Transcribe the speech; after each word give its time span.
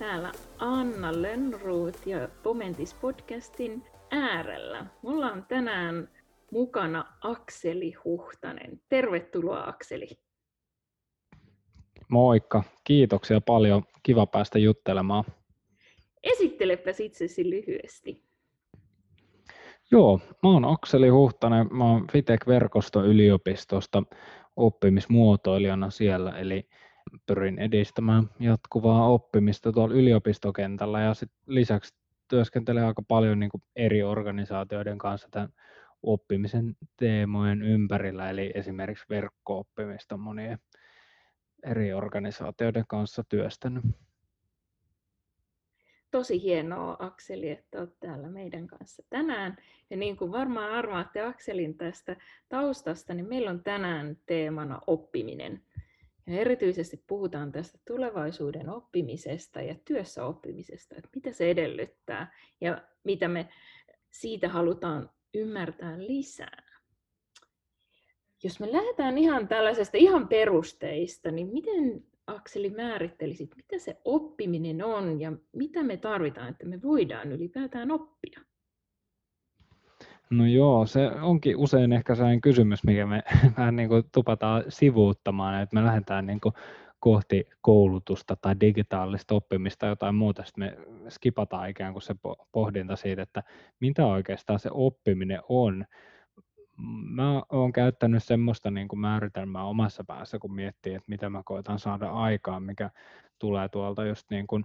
täällä 0.00 0.32
Anna 0.58 1.22
Lönnruut 1.22 2.06
ja 2.06 2.28
Momentis 2.44 2.94
podcastin 2.94 3.84
äärellä. 4.10 4.86
Mulla 5.02 5.26
on 5.26 5.44
tänään 5.48 6.08
mukana 6.52 7.04
Akseli 7.20 7.92
Huhtanen. 8.04 8.80
Tervetuloa 8.88 9.64
Akseli. 9.66 10.08
Moikka, 12.08 12.62
kiitoksia 12.84 13.40
paljon. 13.40 13.82
Kiva 14.02 14.26
päästä 14.26 14.58
juttelemaan. 14.58 15.24
Esittelepäs 16.22 17.00
itsesi 17.00 17.50
lyhyesti. 17.50 18.24
Joo, 19.90 20.20
mä 20.42 20.50
oon 20.50 20.64
Akseli 20.64 21.08
Huhtanen, 21.08 21.68
mä 21.70 21.84
oon 21.84 22.06
Fitec-verkosto 22.12 23.04
yliopistosta 23.04 24.02
oppimismuotoilijana 24.56 25.90
siellä, 25.90 26.38
eli 26.38 26.68
pyrin 27.26 27.58
edistämään 27.58 28.30
jatkuvaa 28.40 29.08
oppimista 29.08 29.72
tuolla 29.72 29.94
yliopistokentällä 29.94 31.00
ja 31.00 31.14
sit 31.14 31.30
lisäksi 31.46 31.94
työskentelen 32.28 32.84
aika 32.84 33.02
paljon 33.08 33.40
niin 33.40 33.50
kuin 33.50 33.62
eri 33.76 34.02
organisaatioiden 34.02 34.98
kanssa 34.98 35.28
tämän 35.30 35.48
oppimisen 36.02 36.76
teemojen 36.96 37.62
ympärillä, 37.62 38.30
eli 38.30 38.52
esimerkiksi 38.54 39.06
verkko-oppimista 39.10 40.16
monien 40.16 40.58
eri 41.62 41.92
organisaatioiden 41.92 42.84
kanssa 42.88 43.24
työstänyt. 43.28 43.84
Tosi 46.10 46.42
hienoa 46.42 46.96
Akseli, 46.98 47.50
että 47.50 47.78
olet 47.78 48.00
täällä 48.00 48.28
meidän 48.28 48.66
kanssa 48.66 49.02
tänään. 49.10 49.56
Ja 49.90 49.96
niin 49.96 50.16
kuin 50.16 50.32
varmaan 50.32 50.72
arvaatte 50.72 51.20
Akselin 51.20 51.76
tästä 51.76 52.16
taustasta, 52.48 53.14
niin 53.14 53.28
meillä 53.28 53.50
on 53.50 53.62
tänään 53.62 54.16
teemana 54.26 54.80
oppiminen. 54.86 55.62
Ja 56.30 56.40
erityisesti 56.40 57.04
puhutaan 57.06 57.52
tästä 57.52 57.78
tulevaisuuden 57.86 58.68
oppimisesta 58.68 59.62
ja 59.62 59.74
työssä 59.84 60.24
oppimisesta, 60.24 60.94
että 60.96 61.10
mitä 61.14 61.32
se 61.32 61.50
edellyttää 61.50 62.32
ja 62.60 62.82
mitä 63.04 63.28
me 63.28 63.48
siitä 64.10 64.48
halutaan 64.48 65.10
ymmärtää 65.34 65.98
lisää. 65.98 66.62
Jos 68.42 68.60
me 68.60 68.72
lähdetään 68.72 69.18
ihan 69.18 69.48
tällaisesta 69.48 69.96
ihan 69.96 70.28
perusteista, 70.28 71.30
niin 71.30 71.46
miten 71.52 72.04
Akseli 72.26 72.70
määrittelisit, 72.70 73.56
mitä 73.56 73.78
se 73.78 73.96
oppiminen 74.04 74.84
on 74.84 75.20
ja 75.20 75.32
mitä 75.52 75.82
me 75.82 75.96
tarvitaan, 75.96 76.48
että 76.48 76.66
me 76.66 76.82
voidaan 76.82 77.32
ylipäätään 77.32 77.90
oppia? 77.90 78.40
No 80.30 80.46
joo, 80.46 80.86
se 80.86 81.10
onkin 81.10 81.56
usein 81.56 81.92
ehkä 81.92 82.14
sellainen 82.14 82.40
kysymys, 82.40 82.84
mikä 82.84 83.06
me 83.06 83.22
vähän 83.56 83.76
niin 83.76 83.88
kuin 83.88 84.02
tupataan 84.14 84.64
sivuuttamaan, 84.68 85.62
että 85.62 85.74
me 85.74 85.84
lähdetään 85.84 86.26
niin 86.26 86.40
kuin 86.40 86.54
kohti 87.00 87.48
koulutusta 87.60 88.36
tai 88.36 88.56
digitaalista 88.60 89.34
oppimista 89.34 89.78
tai 89.78 89.88
jotain 89.88 90.14
muuta, 90.14 90.44
sitten 90.44 90.64
me 90.64 90.76
skipataan 91.08 91.70
ikään 91.70 91.92
kuin 91.92 92.02
se 92.02 92.14
pohdinta 92.52 92.96
siitä, 92.96 93.22
että 93.22 93.42
mitä 93.80 94.06
oikeastaan 94.06 94.58
se 94.58 94.68
oppiminen 94.72 95.40
on. 95.48 95.84
Mä 97.04 97.42
oon 97.52 97.72
käyttänyt 97.72 98.24
semmoista 98.24 98.70
niin 98.70 98.88
kuin 98.88 99.00
määritelmää 99.00 99.64
omassa 99.64 100.04
päässä, 100.04 100.38
kun 100.38 100.54
miettii, 100.54 100.94
että 100.94 101.08
mitä 101.08 101.30
mä 101.30 101.42
koitan 101.44 101.78
saada 101.78 102.10
aikaan, 102.10 102.62
mikä 102.62 102.90
tulee 103.38 103.68
tuolta 103.68 104.04
just 104.04 104.30
niin 104.30 104.46
kuin 104.46 104.64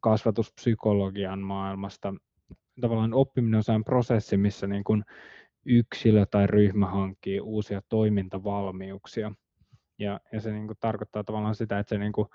kasvatuspsykologian 0.00 1.40
maailmasta, 1.40 2.14
tavallaan 2.80 3.14
oppiminen 3.14 3.56
on 3.58 3.64
sellainen 3.64 3.84
prosessi, 3.84 4.36
missä 4.36 4.66
niin 4.66 4.84
kuin 4.84 5.04
yksilö 5.64 6.26
tai 6.26 6.46
ryhmä 6.46 6.86
hankkii 6.86 7.40
uusia 7.40 7.82
toimintavalmiuksia. 7.88 9.32
Ja, 9.98 10.20
ja 10.32 10.40
se 10.40 10.52
niin 10.52 10.66
kuin 10.66 10.76
tarkoittaa 10.80 11.24
tavallaan 11.24 11.54
sitä, 11.54 11.78
että 11.78 11.88
se 11.88 11.98
niin 11.98 12.12
kuin 12.12 12.28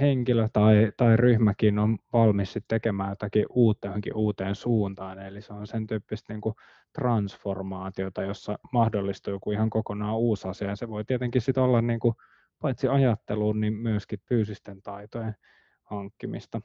henkilö 0.00 0.48
tai, 0.52 0.92
tai 0.96 1.16
ryhmäkin 1.16 1.78
on 1.78 1.98
valmis 2.12 2.58
tekemään 2.68 3.10
jotakin 3.10 3.46
uutta 3.50 3.86
johonkin 3.88 4.16
uuteen 4.16 4.54
suuntaan. 4.54 5.18
Eli 5.18 5.42
se 5.42 5.52
on 5.52 5.66
sen 5.66 5.86
tyyppistä 5.86 6.32
niin 6.32 6.40
kuin 6.40 6.54
transformaatiota, 6.92 8.22
jossa 8.22 8.58
mahdollistuu 8.72 9.32
joku 9.32 9.52
ihan 9.52 9.70
kokonaan 9.70 10.18
uusi 10.18 10.48
asia. 10.48 10.68
Ja 10.68 10.76
se 10.76 10.88
voi 10.88 11.04
tietenkin 11.04 11.42
sitten 11.42 11.62
olla 11.62 11.82
niin 11.82 12.00
kuin, 12.00 12.14
paitsi 12.60 12.88
ajatteluun, 12.88 13.60
niin 13.60 13.74
myöskin 13.74 14.18
fyysisten 14.28 14.82
taitojen 14.82 15.34
hankkimista. 15.82 16.60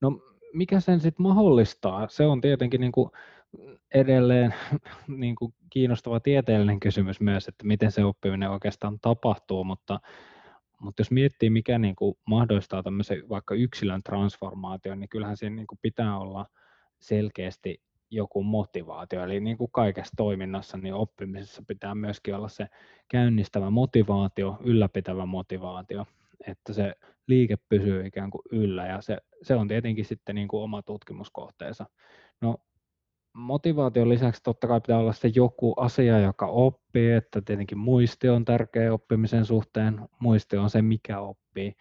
No 0.00 0.29
mikä 0.52 0.80
sen 0.80 1.00
sitten 1.00 1.22
mahdollistaa? 1.22 2.08
Se 2.08 2.26
on 2.26 2.40
tietenkin 2.40 2.80
niin 2.80 2.92
kuin 2.92 3.10
edelleen 3.94 4.54
niin 5.08 5.34
kuin 5.34 5.54
kiinnostava 5.70 6.20
tieteellinen 6.20 6.80
kysymys 6.80 7.20
myös, 7.20 7.48
että 7.48 7.66
miten 7.66 7.92
se 7.92 8.04
oppiminen 8.04 8.50
oikeastaan 8.50 8.98
tapahtuu, 9.00 9.64
mutta, 9.64 10.00
mutta 10.80 11.00
jos 11.00 11.10
miettii, 11.10 11.50
mikä 11.50 11.78
niin 11.78 11.96
kuin 11.96 12.14
mahdollistaa 12.26 12.82
tämmöisen 12.82 13.28
vaikka 13.28 13.54
yksilön 13.54 14.02
transformaation, 14.02 15.00
niin 15.00 15.08
kyllähän 15.08 15.36
siinä 15.36 15.56
niin 15.56 15.66
kuin 15.66 15.78
pitää 15.82 16.18
olla 16.18 16.46
selkeästi 16.98 17.80
joku 18.10 18.42
motivaatio. 18.42 19.24
Eli 19.24 19.40
niin 19.40 19.58
kuin 19.58 19.70
kaikessa 19.72 20.12
toiminnassa, 20.16 20.78
niin 20.78 20.94
oppimisessa 20.94 21.62
pitää 21.68 21.94
myöskin 21.94 22.34
olla 22.34 22.48
se 22.48 22.66
käynnistävä 23.08 23.70
motivaatio, 23.70 24.58
ylläpitävä 24.64 25.26
motivaatio, 25.26 26.06
että 26.46 26.72
se 26.72 26.94
liike 27.28 27.56
pysyy 27.68 28.06
ikään 28.06 28.30
kuin 28.30 28.42
yllä 28.52 28.86
ja 28.86 29.00
se, 29.00 29.18
se 29.42 29.54
on 29.54 29.68
tietenkin 29.68 30.04
sitten 30.04 30.34
niin 30.34 30.48
kuin 30.48 30.62
oma 30.62 30.82
tutkimuskohteensa. 30.82 31.86
No, 32.40 32.56
motivaation 33.32 34.08
lisäksi 34.08 34.42
totta 34.42 34.66
kai 34.66 34.80
pitää 34.80 34.98
olla 34.98 35.12
se 35.12 35.30
joku 35.34 35.72
asia, 35.72 36.18
joka 36.18 36.46
oppii, 36.46 37.12
että 37.12 37.40
tietenkin 37.40 37.78
muisti 37.78 38.28
on 38.28 38.44
tärkeä 38.44 38.92
oppimisen 38.92 39.44
suhteen, 39.44 40.00
muisti 40.20 40.56
on 40.56 40.70
se, 40.70 40.82
mikä 40.82 41.20
oppii. 41.20 41.74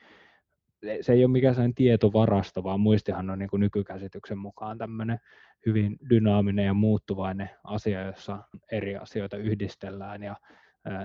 Se 1.01 1.13
ei 1.13 1.25
ole 1.25 1.31
mikään 1.31 1.55
sellainen 1.55 1.75
tietovarasto, 1.75 2.63
vaan 2.63 2.79
muistihan 2.79 3.29
on 3.29 3.39
niin 3.39 3.49
kuin 3.49 3.59
nykykäsityksen 3.59 4.37
mukaan 4.37 4.77
tämmöinen 4.77 5.19
hyvin 5.65 5.97
dynaaminen 6.09 6.65
ja 6.65 6.73
muuttuvainen 6.73 7.49
asia, 7.63 8.05
jossa 8.05 8.43
eri 8.71 8.95
asioita 8.95 9.37
yhdistellään 9.37 10.23
ja 10.23 10.35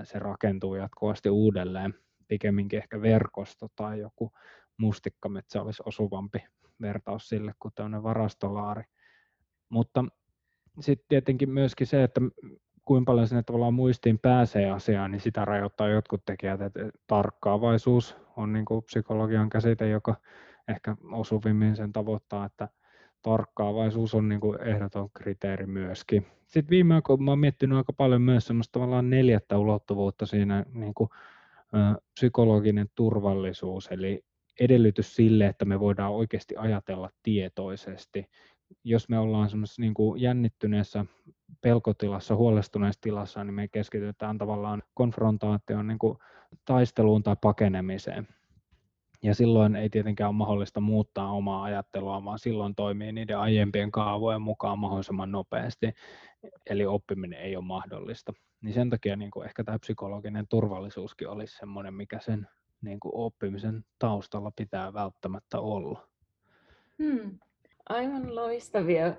se 0.03 0.19
rakentuu 0.19 0.75
jatkuvasti 0.75 1.29
uudelleen 1.29 1.93
pikemminkin 2.27 2.79
ehkä 2.79 3.01
verkosto 3.01 3.67
tai 3.75 3.99
joku 3.99 4.31
mustikkametsä 4.77 5.61
olisi 5.61 5.83
osuvampi 5.85 6.43
vertaus 6.81 7.29
sille 7.29 7.53
kuin 7.59 7.73
tämmöinen 7.75 8.03
varastolaari. 8.03 8.83
Mutta 9.69 10.05
sitten 10.79 11.05
tietenkin 11.09 11.49
myöskin 11.49 11.87
se, 11.87 12.03
että 12.03 12.21
kuinka 12.85 13.09
paljon 13.11 13.27
sinne 13.27 13.43
tavallaan 13.43 13.73
muistiin 13.73 14.19
pääsee 14.19 14.71
asiaan, 14.71 15.11
niin 15.11 15.19
sitä 15.19 15.45
rajoittaa 15.45 15.89
jotkut 15.89 16.25
tekijät. 16.25 16.61
Että 16.61 16.79
tarkkaavaisuus 17.07 18.17
on 18.37 18.53
niin 18.53 18.65
kuin 18.65 18.83
psykologian 18.83 19.49
käsite, 19.49 19.89
joka 19.89 20.15
ehkä 20.67 20.95
osuvimmin 21.11 21.75
sen 21.75 21.93
tavoittaa, 21.93 22.45
että 22.45 22.69
tarkkaavaisuus 23.21 24.15
on 24.15 24.29
niin 24.29 24.41
kuin 24.41 24.61
ehdoton 24.61 25.09
kriteeri 25.13 25.65
myöskin. 25.65 26.27
Sitten 26.47 26.69
viime 26.69 26.95
aikoina 26.95 27.31
oon 27.31 27.39
miettinyt 27.39 27.77
aika 27.77 27.93
paljon 27.93 28.21
myös 28.21 28.47
semmoista 28.47 28.71
tavallaan 28.71 29.09
neljättä 29.09 29.57
ulottuvuutta 29.57 30.25
siinä 30.25 30.65
niin 30.73 30.93
kuin 30.93 31.09
psykologinen 32.13 32.87
turvallisuus, 32.95 33.87
eli 33.87 34.21
edellytys 34.59 35.15
sille, 35.15 35.47
että 35.47 35.65
me 35.65 35.79
voidaan 35.79 36.13
oikeasti 36.13 36.55
ajatella 36.57 37.09
tietoisesti. 37.23 38.25
Jos 38.83 39.09
me 39.09 39.19
ollaan 39.19 39.49
semmoisessa 39.49 39.81
niin 39.81 39.93
kuin 39.93 40.21
jännittyneessä 40.21 41.05
pelkotilassa, 41.61 42.35
huolestuneessa 42.35 43.01
tilassa, 43.01 43.43
niin 43.43 43.53
me 43.53 43.67
keskitytään 43.67 44.37
tavallaan 44.37 44.83
konfrontaatioon, 44.93 45.87
niin 45.87 45.99
kuin 45.99 46.17
taisteluun 46.65 47.23
tai 47.23 47.35
pakenemiseen. 47.41 48.27
Ja 49.23 49.35
silloin 49.35 49.75
ei 49.75 49.89
tietenkään 49.89 50.29
ole 50.29 50.37
mahdollista 50.37 50.81
muuttaa 50.81 51.31
omaa 51.31 51.63
ajattelua, 51.63 52.25
vaan 52.25 52.39
silloin 52.39 52.75
toimii 52.75 53.11
niiden 53.11 53.39
aiempien 53.39 53.91
kaavojen 53.91 54.41
mukaan 54.41 54.79
mahdollisimman 54.79 55.31
nopeasti. 55.31 55.93
Eli 56.69 56.85
oppiminen 56.85 57.39
ei 57.39 57.55
ole 57.55 57.65
mahdollista 57.65 58.33
niin 58.65 58.73
sen 58.73 58.89
takia 58.89 59.15
niin 59.15 59.31
kuin 59.31 59.45
ehkä 59.45 59.63
tämä 59.63 59.79
psykologinen 59.79 60.47
turvallisuuskin 60.49 61.29
olisi 61.29 61.57
semmoinen, 61.57 61.93
mikä 61.93 62.19
sen 62.19 62.47
niin 62.81 62.99
kuin 62.99 63.11
oppimisen 63.15 63.85
taustalla 63.99 64.51
pitää 64.55 64.93
välttämättä 64.93 65.59
olla. 65.59 66.07
Hmm. 67.03 67.39
Aivan 67.89 68.35
loistavia 68.35 69.13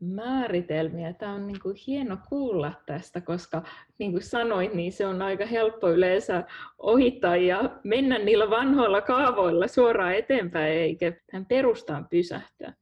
määritelmiä. 0.00 1.12
Tämä 1.12 1.32
on 1.32 1.46
niin 1.46 1.60
kuin 1.62 1.76
hieno 1.86 2.18
kuulla 2.28 2.72
tästä, 2.86 3.20
koska 3.20 3.62
niin 3.98 4.12
kuin 4.12 4.22
sanoit, 4.22 4.74
niin 4.74 4.92
se 4.92 5.06
on 5.06 5.22
aika 5.22 5.46
helppo 5.46 5.90
yleensä 5.90 6.44
ohittaa 6.78 7.36
ja 7.36 7.80
mennä 7.84 8.18
niillä 8.18 8.50
vanhoilla 8.50 9.00
kaavoilla 9.00 9.68
suoraan 9.68 10.14
eteenpäin, 10.14 10.72
eikä 10.72 11.12
tämän 11.30 11.46
perustaan 11.46 12.08
pysähtyä. 12.08 12.74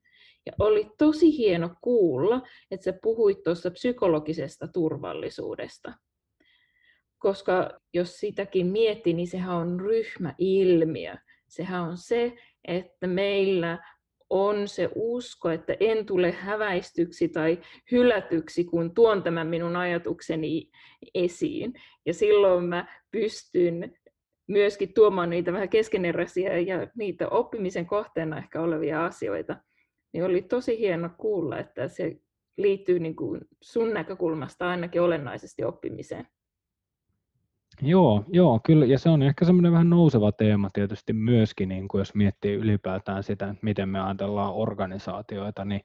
Ja 0.46 0.52
oli 0.58 0.90
tosi 0.98 1.38
hieno 1.38 1.70
kuulla, 1.80 2.42
että 2.70 2.84
sä 2.84 2.98
puhuit 3.02 3.42
tuossa 3.42 3.70
psykologisesta 3.70 4.68
turvallisuudesta. 4.68 5.92
Koska 7.18 7.80
jos 7.94 8.16
sitäkin 8.16 8.66
miettii, 8.66 9.14
niin 9.14 9.28
sehän 9.28 9.56
on 9.56 9.80
ryhmäilmiö. 9.80 11.16
Sehän 11.48 11.82
on 11.82 11.96
se, 11.96 12.32
että 12.64 13.06
meillä 13.06 13.78
on 14.30 14.68
se 14.68 14.90
usko, 14.94 15.50
että 15.50 15.76
en 15.80 16.06
tule 16.06 16.32
häväistyksi 16.32 17.28
tai 17.28 17.58
hylätyksi, 17.90 18.64
kun 18.64 18.94
tuon 18.94 19.22
tämän 19.22 19.46
minun 19.46 19.76
ajatukseni 19.76 20.70
esiin. 21.14 21.72
Ja 22.06 22.14
silloin 22.14 22.64
mä 22.64 22.86
pystyn 23.10 23.96
myöskin 24.48 24.94
tuomaan 24.94 25.30
niitä 25.30 25.52
vähän 25.52 25.68
keskeneräisiä 25.68 26.58
ja 26.58 26.86
niitä 26.96 27.28
oppimisen 27.28 27.86
kohteena 27.86 28.38
ehkä 28.38 28.60
olevia 28.60 29.04
asioita, 29.04 29.56
niin 30.16 30.24
oli 30.24 30.42
tosi 30.42 30.78
hieno 30.78 31.10
kuulla, 31.18 31.58
että 31.58 31.88
se 31.88 32.16
liittyy 32.56 32.98
niin 32.98 33.16
kuin 33.16 33.40
sun 33.60 33.94
näkökulmasta 33.94 34.68
ainakin 34.68 35.02
olennaisesti 35.02 35.64
oppimiseen. 35.64 36.26
Joo, 37.82 38.24
joo, 38.28 38.60
kyllä, 38.66 38.86
ja 38.86 38.98
se 38.98 39.08
on 39.08 39.22
ehkä 39.22 39.44
semmoinen 39.44 39.72
vähän 39.72 39.90
nouseva 39.90 40.32
teema 40.32 40.70
tietysti 40.72 41.12
myöskin, 41.12 41.68
niin 41.68 41.88
kuin 41.88 41.98
jos 41.98 42.14
miettii 42.14 42.54
ylipäätään 42.54 43.22
sitä, 43.22 43.54
miten 43.62 43.88
me 43.88 44.00
ajatellaan 44.00 44.54
organisaatioita, 44.54 45.64
niin 45.64 45.80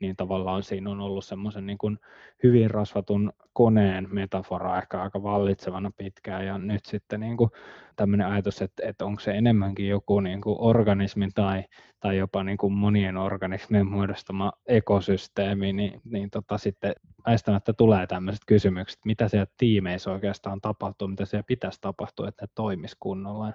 niin 0.00 0.16
tavallaan 0.16 0.62
siinä 0.62 0.90
on 0.90 1.00
ollut 1.00 1.24
semmoisen 1.24 1.66
niin 1.66 1.78
kuin 1.78 1.98
hyvin 2.42 2.70
rasvatun 2.70 3.32
koneen 3.52 4.08
metafora 4.10 4.78
ehkä 4.78 5.02
aika 5.02 5.22
vallitsevana 5.22 5.90
pitkään, 5.96 6.46
ja 6.46 6.58
nyt 6.58 6.84
sitten 6.84 7.20
niin 7.20 7.36
kuin 7.36 7.50
tämmöinen 7.96 8.26
ajatus, 8.26 8.62
että, 8.62 8.88
että 8.88 9.04
onko 9.04 9.20
se 9.20 9.30
enemmänkin 9.30 9.88
joku 9.88 10.20
niin 10.20 10.40
kuin 10.40 10.56
organismi 10.58 11.28
tai, 11.34 11.64
tai 12.00 12.16
jopa 12.16 12.44
niin 12.44 12.58
kuin 12.58 12.72
monien 12.72 13.16
organismien 13.16 13.86
muodostama 13.86 14.52
ekosysteemi, 14.66 15.72
niin, 15.72 16.00
niin 16.04 16.30
tota 16.30 16.58
sitten 16.58 16.92
väistämättä 17.26 17.72
tulee 17.72 18.06
tämmöiset 18.06 18.42
kysymykset, 18.46 19.00
mitä 19.04 19.28
siellä 19.28 19.52
tiimeissä 19.58 20.12
oikeastaan 20.12 20.60
tapahtuu, 20.60 21.08
mitä 21.08 21.24
siellä 21.24 21.44
pitäisi 21.46 21.78
tapahtua, 21.80 22.28
että 22.28 22.44
ne 22.44 22.48
toimisi 22.54 22.96
kunnolla. 23.00 23.52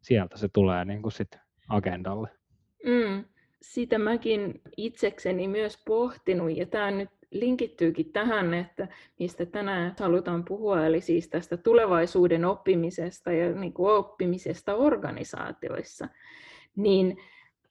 Sieltä 0.00 0.38
se 0.38 0.48
tulee 0.52 0.84
niin 0.84 1.02
kuin 1.02 1.12
sit 1.12 1.38
agendalle. 1.68 2.28
Mm 2.86 3.24
sitä 3.62 3.98
mäkin 3.98 4.60
itsekseni 4.76 5.48
myös 5.48 5.82
pohtinut, 5.86 6.56
ja 6.56 6.66
tämä 6.66 6.90
nyt 6.90 7.10
linkittyykin 7.30 8.12
tähän, 8.12 8.54
että 8.54 8.88
mistä 9.18 9.46
tänään 9.46 9.94
halutaan 9.98 10.44
puhua, 10.44 10.86
eli 10.86 11.00
siis 11.00 11.28
tästä 11.28 11.56
tulevaisuuden 11.56 12.44
oppimisesta 12.44 13.32
ja 13.32 13.52
niin 13.52 13.72
kuin 13.72 13.92
oppimisesta 13.92 14.74
organisaatioissa. 14.74 16.08
Niin 16.76 17.16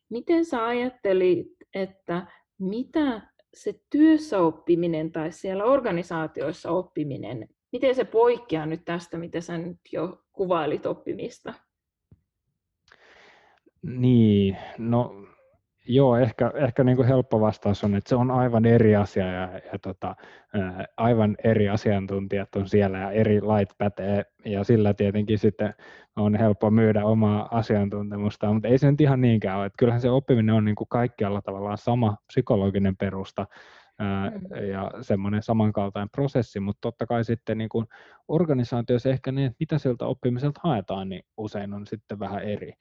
miten 0.10 0.46
sä 0.46 0.66
ajattelit, 0.66 1.48
että 1.74 2.28
mitä 2.60 3.22
se 3.54 3.76
työssä 3.90 4.40
oppiminen 4.40 5.12
tai 5.12 5.32
siellä 5.32 5.64
organisaatioissa 5.64 6.72
oppiminen, 6.72 7.50
miten 7.72 7.96
se 7.96 8.04
poikkeaa 8.06 8.66
nyt 8.66 8.86
tästä, 8.86 9.18
mitä 9.18 9.42
sä 9.42 9.58
nyt 9.58 9.80
jo 9.92 10.22
kuvailit 10.32 10.86
oppimista? 10.86 11.54
Niin, 13.82 14.58
no 14.78 15.27
Joo, 15.90 16.18
ehkä, 16.18 16.52
ehkä 16.56 16.84
niin 16.84 16.96
kuin 16.96 17.08
helppo 17.08 17.42
vastaus 17.42 17.84
on, 17.84 17.96
että 17.96 18.10
se 18.10 18.16
on 18.16 18.32
aivan 18.32 18.66
eri 18.66 18.96
asia 18.96 19.26
ja, 19.26 19.50
ja 19.72 19.80
tota, 19.82 20.16
aivan 20.98 21.36
eri 21.44 21.70
asiantuntijat 21.70 22.56
on 22.56 22.70
siellä 22.70 22.98
ja 22.98 23.12
eri 23.12 23.42
lait 23.42 23.70
pätee 23.78 24.26
ja 24.46 24.64
sillä 24.64 24.94
tietenkin 24.94 25.40
sitten 25.40 25.74
on 26.16 26.36
helppo 26.36 26.72
myydä 26.72 27.06
omaa 27.06 27.58
asiantuntemusta, 27.58 28.54
mutta 28.54 28.68
ei 28.68 28.78
se 28.78 28.92
nyt 28.92 29.02
ihan 29.02 29.22
niinkään 29.22 29.58
ole. 29.58 29.66
Että 29.66 29.78
kyllähän 29.80 30.02
se 30.02 30.10
oppiminen 30.10 30.56
on 30.56 30.66
niin 30.66 30.76
kuin 30.76 30.88
kaikkialla 30.90 31.42
tavallaan 31.42 31.78
sama 31.78 32.18
psykologinen 32.28 32.98
perusta 32.98 33.46
mm. 34.00 34.66
ja 34.66 34.92
semmoinen 35.02 35.44
samankaltainen 35.44 36.10
prosessi, 36.10 36.60
mutta 36.60 36.82
totta 36.82 37.06
kai 37.06 37.24
sitten 37.24 37.58
niin 37.58 37.70
kuin 37.70 37.86
organisaatioissa 38.28 39.10
ehkä 39.10 39.32
niin, 39.32 39.48
että 39.48 39.58
mitä 39.60 39.78
sieltä 39.78 40.06
oppimiselta 40.06 40.62
haetaan, 40.64 41.10
niin 41.10 41.24
usein 41.38 41.74
on 41.74 41.88
sitten 41.88 42.20
vähän 42.20 42.44
eri. 42.44 42.74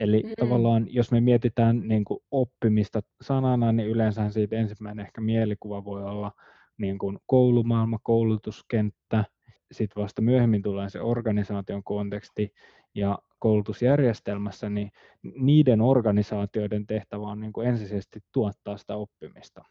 Eli 0.00 0.22
mm. 0.22 0.32
tavallaan, 0.38 0.86
jos 0.90 1.12
me 1.12 1.20
mietitään 1.20 1.88
niin 1.88 2.04
kuin 2.04 2.20
oppimista 2.30 3.00
sanana, 3.22 3.72
niin 3.72 3.88
yleensä 3.88 4.30
siitä 4.30 4.56
ensimmäinen 4.56 5.06
ehkä 5.06 5.20
mielikuva 5.20 5.84
voi 5.84 6.04
olla 6.04 6.32
niin 6.78 6.98
kuin 6.98 7.18
koulumaailma, 7.26 7.98
koulutuskenttä, 8.02 9.24
sitten 9.72 10.02
vasta 10.02 10.22
myöhemmin 10.22 10.62
tulee 10.62 10.88
se 10.88 11.00
organisaation 11.00 11.84
konteksti, 11.84 12.52
ja 12.94 13.18
koulutusjärjestelmässä, 13.38 14.70
niin 14.70 14.90
niiden 15.22 15.80
organisaatioiden 15.80 16.86
tehtävä 16.86 17.26
on 17.26 17.40
niin 17.40 17.52
kuin 17.52 17.68
ensisijaisesti 17.68 18.20
tuottaa 18.32 18.76
sitä 18.76 18.96
oppimista. 18.96 19.62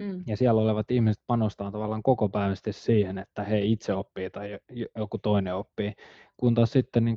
Mm. 0.00 0.22
Ja 0.26 0.36
siellä 0.36 0.60
olevat 0.60 0.90
ihmiset 0.90 1.22
panostaa 1.26 1.70
tavallaan 1.70 2.02
koko 2.02 2.28
päivästi 2.28 2.72
siihen, 2.72 3.18
että 3.18 3.44
he 3.44 3.60
itse 3.60 3.94
oppii 3.94 4.30
tai 4.30 4.58
joku 4.96 5.18
toinen 5.18 5.54
oppii. 5.54 5.92
Kun 6.36 6.54
taas 6.54 6.72
sitten 6.72 7.04
niin 7.04 7.16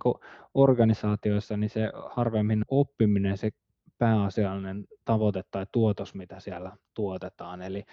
organisaatioissa 0.54 1.58
niin 1.58 1.70
se 1.70 1.92
harvemmin 2.10 2.64
oppiminen 2.68 3.38
se 3.38 3.50
pääasiallinen 3.98 4.86
tavoite 5.06 5.44
tai 5.52 5.66
tuotos, 5.72 6.16
mitä 6.16 6.40
siellä 6.40 6.72
tuotetaan. 6.94 7.62
Eli 7.62 7.84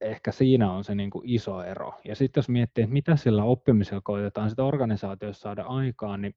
ehkä 0.00 0.32
siinä 0.32 0.72
on 0.72 0.84
se 0.84 0.94
niin 0.94 1.10
kuin 1.10 1.28
iso 1.28 1.62
ero. 1.62 1.92
Ja 2.04 2.16
sitten 2.16 2.38
jos 2.38 2.48
miettii, 2.48 2.84
että 2.84 2.92
mitä 2.92 3.16
sillä 3.16 3.44
oppimisella 3.44 4.00
koitetaan 4.04 4.50
sitä 4.50 4.64
organisaatiossa 4.64 5.42
saada 5.42 5.62
aikaan, 5.62 6.22
niin 6.22 6.34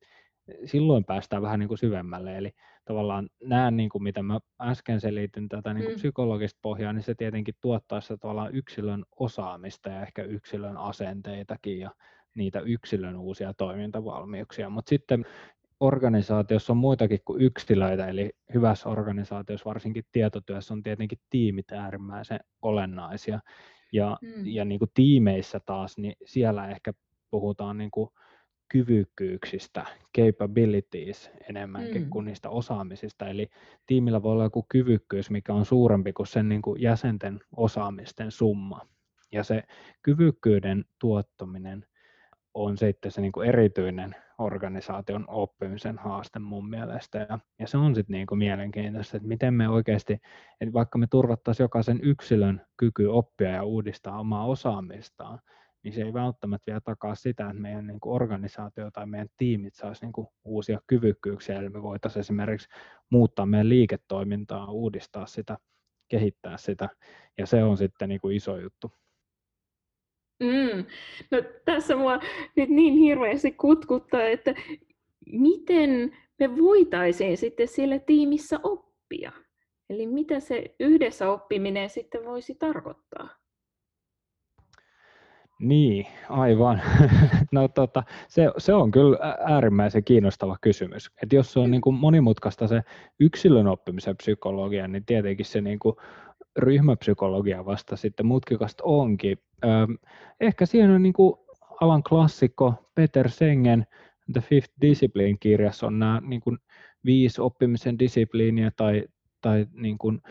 silloin 0.65 1.05
päästään 1.05 1.41
vähän 1.41 1.59
niin 1.59 1.67
kuin 1.67 1.77
syvemmälle. 1.77 2.37
Eli 2.37 2.51
tavallaan 2.85 3.29
nämä, 3.43 3.71
niin 3.71 3.89
kuin 3.89 4.03
mitä 4.03 4.23
mä 4.23 4.39
äsken 4.61 5.01
selitin, 5.01 5.49
tätä 5.49 5.73
niin 5.73 5.83
kuin 5.83 5.93
mm. 5.93 5.95
psykologista 5.95 6.59
pohjaa, 6.61 6.93
niin 6.93 7.03
se 7.03 7.15
tietenkin 7.15 7.55
tuottaa 7.61 8.01
sitä 8.01 8.17
tavallaan 8.17 8.55
yksilön 8.55 9.05
osaamista 9.15 9.89
ja 9.89 10.01
ehkä 10.01 10.23
yksilön 10.23 10.77
asenteitakin 10.77 11.79
ja 11.79 11.91
niitä 12.35 12.59
yksilön 12.59 13.15
uusia 13.15 13.53
toimintavalmiuksia. 13.53 14.69
Mutta 14.69 14.89
sitten 14.89 15.25
organisaatiossa 15.79 16.73
on 16.73 16.77
muitakin 16.77 17.19
kuin 17.25 17.41
yksilöitä, 17.41 18.07
eli 18.07 18.31
hyvässä 18.53 18.89
organisaatiossa, 18.89 19.69
varsinkin 19.69 20.03
tietotyössä, 20.11 20.73
on 20.73 20.83
tietenkin 20.83 21.19
tiimit 21.29 21.71
äärimmäisen 21.71 22.39
olennaisia. 22.61 23.39
Ja, 23.91 24.17
mm. 24.21 24.45
ja 24.45 24.65
niin 24.65 24.79
kuin 24.79 24.91
tiimeissä 24.93 25.59
taas, 25.65 25.97
niin 25.97 26.15
siellä 26.25 26.67
ehkä 26.67 26.91
puhutaan 27.31 27.77
niin 27.77 27.91
kuin 27.91 28.09
kyvykkyyksistä, 28.69 29.85
capabilities 30.17 31.31
enemmänkin 31.49 32.01
mm. 32.01 32.09
kuin 32.09 32.25
niistä 32.25 32.49
osaamisista. 32.49 33.27
Eli 33.27 33.49
tiimillä 33.85 34.23
voi 34.23 34.31
olla 34.31 34.43
joku 34.43 34.65
kyvykkyys, 34.69 35.29
mikä 35.29 35.53
on 35.53 35.65
suurempi 35.65 36.13
kuin 36.13 36.27
sen 36.27 36.49
niin 36.49 36.61
kuin 36.61 36.81
jäsenten 36.81 37.39
osaamisten 37.57 38.31
summa. 38.31 38.81
Ja 39.31 39.43
se 39.43 39.63
kyvykkyyden 40.01 40.85
tuottaminen 40.99 41.85
on 42.53 42.77
sitten 42.77 43.11
se 43.11 43.21
niin 43.21 43.31
kuin 43.31 43.49
erityinen 43.49 44.15
organisaation 44.37 45.25
oppimisen 45.27 45.97
haaste 45.97 46.39
mun 46.39 46.69
mielestä. 46.69 47.27
Ja, 47.29 47.39
ja 47.59 47.67
se 47.67 47.77
on 47.77 47.95
sitten 47.95 48.13
niin 48.13 48.27
kuin 48.27 48.39
mielenkiintoista, 48.39 49.17
että 49.17 49.29
miten 49.29 49.53
me 49.53 49.69
oikeasti, 49.69 50.13
että 50.61 50.73
vaikka 50.73 50.97
me 50.97 51.07
turvattaisiin 51.09 51.63
jokaisen 51.63 51.99
yksilön 52.03 52.61
kyky 52.77 53.05
oppia 53.05 53.49
ja 53.49 53.63
uudistaa 53.63 54.19
omaa 54.19 54.45
osaamistaan, 54.45 55.39
niin 55.85 55.93
se 55.93 56.01
ei 56.01 56.13
välttämättä 56.13 56.63
vielä 56.67 56.81
takaa 56.81 57.15
sitä, 57.15 57.49
että 57.49 57.61
meidän 57.61 57.87
niin 57.87 57.99
kuin 57.99 58.15
organisaatio 58.15 58.91
tai 58.91 59.05
meidän 59.05 59.29
tiimit 59.37 59.75
saisi 59.75 60.05
niin 60.05 60.13
kuin 60.13 60.27
uusia 60.45 60.79
kyvykkyyksiä, 60.87 61.59
eli 61.59 61.69
me 61.69 61.83
voitaisiin 61.83 62.19
esimerkiksi 62.19 62.69
muuttaa 63.09 63.45
meidän 63.45 63.69
liiketoimintaa, 63.69 64.71
uudistaa 64.71 65.25
sitä, 65.25 65.57
kehittää 66.07 66.57
sitä, 66.57 66.89
ja 67.37 67.47
se 67.47 67.63
on 67.63 67.77
sitten 67.77 68.09
niin 68.09 68.21
kuin 68.21 68.35
iso 68.35 68.57
juttu. 68.57 68.91
Mm. 70.39 70.85
No, 71.31 71.37
tässä 71.65 71.95
mua 71.95 72.19
nyt 72.55 72.69
niin 72.69 72.93
hirveästi 72.93 73.51
kutkuttaa, 73.51 74.23
että 74.23 74.55
miten 75.31 76.17
me 76.39 76.57
voitaisiin 76.57 77.37
sitten 77.37 77.67
siellä 77.67 77.99
tiimissä 77.99 78.59
oppia? 78.63 79.31
Eli 79.89 80.07
mitä 80.07 80.39
se 80.39 80.75
yhdessä 80.79 81.31
oppiminen 81.31 81.89
sitten 81.89 82.25
voisi 82.25 82.55
tarkoittaa? 82.55 83.44
Niin, 85.59 86.07
aivan. 86.29 86.81
No, 87.51 87.67
tota, 87.67 88.03
se, 88.27 88.51
se 88.57 88.73
on 88.73 88.91
kyllä 88.91 89.17
äärimmäisen 89.45 90.03
kiinnostava 90.03 90.57
kysymys. 90.61 91.11
Et 91.23 91.33
jos 91.33 91.53
se 91.53 91.59
on 91.59 91.71
niin 91.71 91.81
kuin 91.81 91.95
monimutkaista 91.95 92.67
se 92.67 92.81
yksilön 93.19 93.67
oppimisen 93.67 94.17
psykologia, 94.17 94.87
niin 94.87 95.05
tietenkin 95.05 95.45
se 95.45 95.61
niin 95.61 95.79
kuin 95.79 95.95
ryhmäpsykologia 96.57 97.65
vasta 97.65 97.95
sitten 97.95 98.25
mutkikasta 98.25 98.83
onkin. 98.83 99.37
ehkä 100.39 100.65
siinä 100.65 100.95
on 100.95 101.03
niin 101.03 101.13
kuin 101.13 101.35
alan 101.81 102.03
klassikko 102.03 102.73
Peter 102.95 103.29
Sengen 103.29 103.87
The 104.33 104.41
Fifth 104.41 104.73
Discipline-kirjassa 104.81 105.87
on 105.87 105.99
nämä 105.99 106.21
niin 106.25 106.41
kuin 106.41 106.57
viisi 107.05 107.41
oppimisen 107.41 107.99
disipliiniä 107.99 108.71
tai, 108.75 109.03
tai 109.41 109.67
niin 109.73 109.97
kuin, 109.97 110.21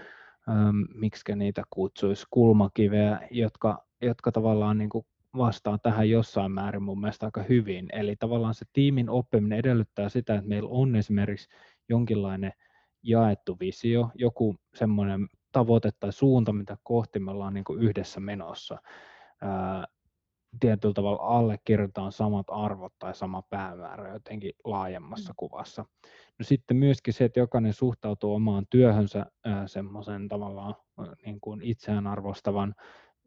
ähm, 0.48 0.82
miksi 0.94 1.34
niitä 1.36 1.62
kutsuisi, 1.70 2.26
kulmakiveä, 2.30 3.28
jotka, 3.30 3.84
jotka 4.02 4.32
tavallaan 4.32 4.78
niin 4.78 4.90
kuin 4.90 5.06
vastaa 5.36 5.78
tähän 5.78 6.10
jossain 6.10 6.52
määrin 6.52 6.82
mun 6.82 7.00
mielestä 7.00 7.26
aika 7.26 7.42
hyvin. 7.42 7.88
Eli 7.92 8.16
tavallaan 8.16 8.54
se 8.54 8.64
tiimin 8.72 9.10
oppiminen 9.10 9.58
edellyttää 9.58 10.08
sitä, 10.08 10.34
että 10.34 10.48
meillä 10.48 10.68
on 10.72 10.96
esimerkiksi 10.96 11.48
jonkinlainen 11.88 12.52
jaettu 13.02 13.56
visio, 13.60 14.10
joku 14.14 14.56
semmoinen 14.74 15.28
tavoite 15.52 15.90
tai 16.00 16.12
suunta, 16.12 16.52
mitä 16.52 16.76
kohti 16.82 17.18
me 17.18 17.30
ollaan 17.30 17.54
niin 17.54 17.64
yhdessä 17.78 18.20
menossa. 18.20 18.78
Ää, 19.40 19.86
tietyllä 20.60 20.94
tavalla 20.94 21.22
allekirjoitetaan 21.22 22.12
samat 22.12 22.46
arvot 22.48 22.92
tai 22.98 23.14
sama 23.14 23.42
päämäärä 23.42 24.12
jotenkin 24.12 24.52
laajemmassa 24.64 25.32
mm. 25.32 25.34
kuvassa. 25.36 25.84
No 26.38 26.42
sitten 26.42 26.76
myöskin 26.76 27.14
se, 27.14 27.24
että 27.24 27.40
jokainen 27.40 27.72
suhtautuu 27.72 28.34
omaan 28.34 28.66
työhönsä 28.70 29.26
semmoisen 29.66 30.28
tavallaan 30.28 30.74
niin 31.24 31.40
kuin 31.40 31.62
itseään 31.62 32.06
arvostavan 32.06 32.74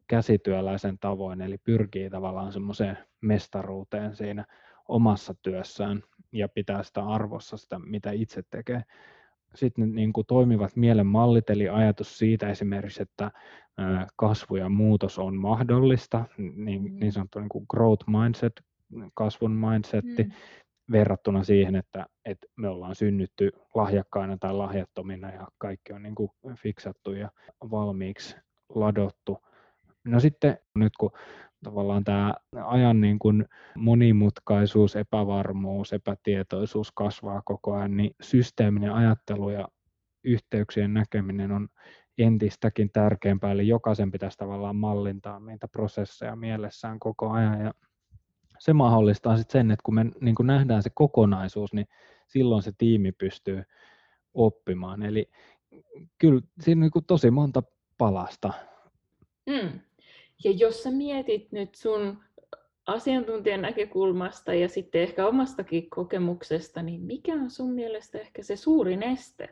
käsityöläisen 0.08 0.98
tavoin, 0.98 1.40
eli 1.40 1.58
pyrkii 1.58 2.10
tavallaan 2.10 2.52
semmoiseen 2.52 2.98
mestaruuteen 3.20 4.16
siinä 4.16 4.44
omassa 4.88 5.34
työssään 5.42 6.02
ja 6.32 6.48
pitää 6.48 6.82
sitä 6.82 7.04
arvossa 7.04 7.56
sitä, 7.56 7.78
mitä 7.78 8.10
itse 8.10 8.42
tekee. 8.50 8.82
Sitten 9.54 9.94
niin 9.94 10.12
kuin 10.12 10.26
toimivat 10.26 10.76
mielen 10.76 11.06
mallit, 11.06 11.50
eli 11.50 11.68
ajatus 11.68 12.18
siitä 12.18 12.48
esimerkiksi, 12.48 13.02
että 13.02 13.30
kasvu 14.16 14.56
ja 14.56 14.68
muutos 14.68 15.18
on 15.18 15.36
mahdollista, 15.36 16.24
niin, 16.38 16.82
mm. 16.82 17.00
niin 17.00 17.12
sanottu 17.12 17.38
niin 17.38 17.48
kuin 17.48 17.66
growth 17.70 18.06
mindset, 18.08 18.52
kasvun 19.14 19.52
mindsetti, 19.52 20.22
mm. 20.22 20.30
verrattuna 20.92 21.44
siihen, 21.44 21.76
että, 21.76 22.06
että 22.24 22.46
me 22.56 22.68
ollaan 22.68 22.94
synnytty 22.94 23.50
lahjakkaina 23.74 24.36
tai 24.40 24.54
lahjattomina 24.54 25.32
ja 25.32 25.48
kaikki 25.58 25.92
on 25.92 26.02
niin 26.02 26.14
kuin 26.14 26.30
fiksattu 26.54 27.12
ja 27.12 27.30
valmiiksi 27.70 28.36
ladottu. 28.74 29.38
No 30.04 30.20
sitten 30.20 30.58
nyt 30.74 30.92
kun 31.00 31.10
tavallaan 31.64 32.04
tämä 32.04 32.34
ajan 32.64 33.00
niin 33.00 33.18
kuin 33.18 33.44
monimutkaisuus, 33.76 34.96
epävarmuus, 34.96 35.92
epätietoisuus 35.92 36.92
kasvaa 36.92 37.42
koko 37.44 37.74
ajan, 37.74 37.96
niin 37.96 38.10
systeeminen 38.20 38.92
ajattelu 38.92 39.50
ja 39.50 39.68
yhteyksien 40.24 40.94
näkeminen 40.94 41.52
on 41.52 41.68
entistäkin 42.18 42.90
tärkeämpää, 42.92 43.52
eli 43.52 43.68
jokaisen 43.68 44.10
pitäisi 44.10 44.38
tavallaan 44.38 44.76
mallintaa 44.76 45.40
niitä 45.40 45.68
prosesseja 45.68 46.36
mielessään 46.36 46.98
koko 46.98 47.30
ajan, 47.30 47.60
ja 47.60 47.74
se 48.58 48.72
mahdollistaa 48.72 49.36
sitten 49.36 49.52
sen, 49.52 49.70
että 49.70 49.82
kun 49.82 49.94
me 49.94 50.06
niin 50.20 50.34
kun 50.34 50.46
nähdään 50.46 50.82
se 50.82 50.90
kokonaisuus, 50.94 51.72
niin 51.72 51.86
silloin 52.26 52.62
se 52.62 52.72
tiimi 52.78 53.12
pystyy 53.12 53.62
oppimaan, 54.34 55.02
eli 55.02 55.30
kyllä 56.18 56.40
siinä 56.60 56.84
on 56.84 56.90
niin 56.94 57.04
tosi 57.06 57.30
monta 57.30 57.62
palasta. 57.98 58.52
Mm. 59.46 59.80
Ja 60.44 60.50
jos 60.50 60.82
sä 60.82 60.90
mietit 60.90 61.52
nyt 61.52 61.74
sun 61.74 62.18
asiantuntijan 62.86 63.62
näkökulmasta 63.62 64.54
ja 64.54 64.68
sitten 64.68 65.02
ehkä 65.02 65.26
omastakin 65.26 65.90
kokemuksesta, 65.90 66.82
niin 66.82 67.00
mikä 67.00 67.34
on 67.34 67.50
sun 67.50 67.72
mielestä 67.72 68.18
ehkä 68.18 68.42
se 68.42 68.56
suurin 68.56 69.02
este, 69.02 69.48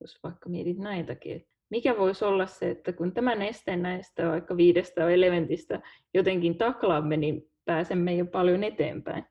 jos 0.00 0.22
vaikka 0.22 0.48
mietit 0.48 0.78
näitäkin, 0.78 1.46
mikä 1.70 1.98
voisi 1.98 2.24
olla 2.24 2.46
se, 2.46 2.70
että 2.70 2.92
kun 2.92 3.12
tämän 3.12 3.42
esteen 3.42 3.82
näistä 3.82 4.28
vaikka 4.28 4.56
viidestä 4.56 5.08
elementistä 5.08 5.80
jotenkin 6.14 6.58
taklaamme, 6.58 7.16
niin 7.16 7.50
pääsemme 7.64 8.14
jo 8.14 8.26
paljon 8.26 8.64
eteenpäin? 8.64 9.24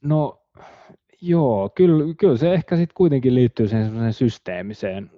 No 0.00 0.42
joo, 1.20 1.70
kyllä, 1.74 2.14
kyllä 2.14 2.36
se 2.36 2.54
ehkä 2.54 2.76
sitten 2.76 2.94
kuitenkin 2.94 3.34
liittyy 3.34 3.68
siihen 3.68 4.12
systeemiseen 4.12 5.10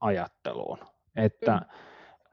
ajatteluun, 0.00 0.78
että 1.16 1.56
mm 1.56 1.89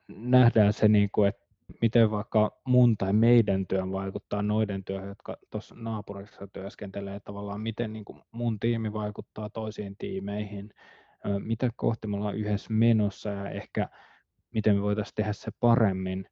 nähdään 0.07 0.73
se, 0.73 0.87
niin 0.87 1.09
kuin, 1.11 1.29
että 1.29 1.47
miten 1.81 2.11
vaikka 2.11 2.61
mun 2.65 2.97
tai 2.97 3.13
meidän 3.13 3.67
työn 3.67 3.91
vaikuttaa 3.91 4.41
noiden 4.41 4.83
työhön, 4.83 5.09
jotka 5.09 5.37
tuossa 5.49 5.75
naapurissa 5.77 6.47
työskentelee, 6.47 7.19
tavallaan 7.19 7.61
miten 7.61 7.93
niin 7.93 8.05
kuin 8.05 8.21
mun 8.31 8.59
tiimi 8.59 8.93
vaikuttaa 8.93 9.49
toisiin 9.49 9.95
tiimeihin, 9.97 10.73
mitä 11.39 11.69
kohti 11.75 12.07
me 12.07 12.17
ollaan 12.17 12.37
yhdessä 12.37 12.73
menossa 12.73 13.29
ja 13.29 13.49
ehkä 13.49 13.89
miten 14.53 14.75
me 14.75 14.81
voitaisiin 14.81 15.15
tehdä 15.15 15.33
se 15.33 15.51
paremmin, 15.59 16.27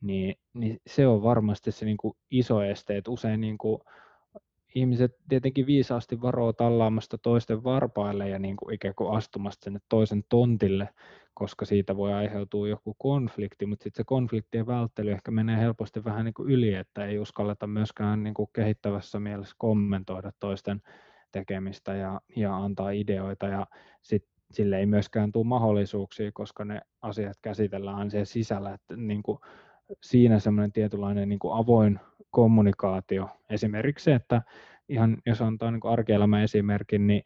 niin, 0.00 0.34
niin 0.54 0.80
se 0.86 1.06
on 1.06 1.22
varmasti 1.22 1.72
se 1.72 1.84
niin 1.84 1.96
kuin 1.96 2.16
iso 2.30 2.62
este, 2.62 2.96
että 2.96 3.10
usein 3.10 3.40
niin 3.40 3.58
kuin 3.58 3.80
ihmiset 4.74 5.16
tietenkin 5.28 5.66
viisaasti 5.66 6.22
varoo 6.22 6.52
tallaamasta 6.52 7.18
toisten 7.18 7.64
varpaille 7.64 8.28
ja 8.28 8.38
niin 8.38 8.56
kuin 8.56 8.74
ikään 8.74 8.94
kuin 8.94 9.16
astumasta 9.16 9.64
sinne 9.64 9.80
toisen 9.88 10.24
tontille, 10.28 10.88
koska 11.38 11.64
siitä 11.64 11.96
voi 11.96 12.12
aiheutua 12.12 12.68
joku 12.68 12.94
konflikti, 12.98 13.66
mutta 13.66 13.82
sitten 13.82 14.00
se 14.00 14.04
konfliktien 14.06 14.66
välttely 14.66 15.10
ehkä 15.10 15.30
menee 15.30 15.58
helposti 15.58 16.04
vähän 16.04 16.24
niin 16.24 16.34
kuin 16.34 16.50
yli, 16.50 16.74
että 16.74 17.06
ei 17.06 17.18
uskalleta 17.18 17.66
myöskään 17.66 18.22
niin 18.22 18.34
kuin 18.34 18.50
kehittävässä 18.52 19.20
mielessä 19.20 19.54
kommentoida 19.58 20.32
toisten 20.40 20.82
tekemistä 21.32 21.94
ja, 21.94 22.20
ja 22.36 22.56
antaa 22.56 22.90
ideoita. 22.90 23.46
Ja 23.46 23.66
sitten 24.02 24.30
sille 24.50 24.78
ei 24.78 24.86
myöskään 24.86 25.32
tule 25.32 25.46
mahdollisuuksia, 25.46 26.30
koska 26.34 26.64
ne 26.64 26.80
asiat 27.02 27.36
käsitellään 27.42 28.10
siellä 28.10 28.24
sisällä, 28.24 28.74
että 28.74 28.96
niin 28.96 29.22
kuin 29.22 29.38
siinä 30.02 30.38
semmoinen 30.38 30.72
tietynlainen 30.72 31.28
niin 31.28 31.38
kuin 31.38 31.58
avoin 31.58 32.00
kommunikaatio, 32.30 33.28
esimerkiksi 33.50 34.04
se, 34.04 34.14
että 34.14 34.42
ihan 34.88 35.16
jos 35.26 35.42
antaa 35.42 35.70
niin 35.70 35.80
arkielämän 35.84 36.42
esimerkin, 36.42 37.06
niin 37.06 37.22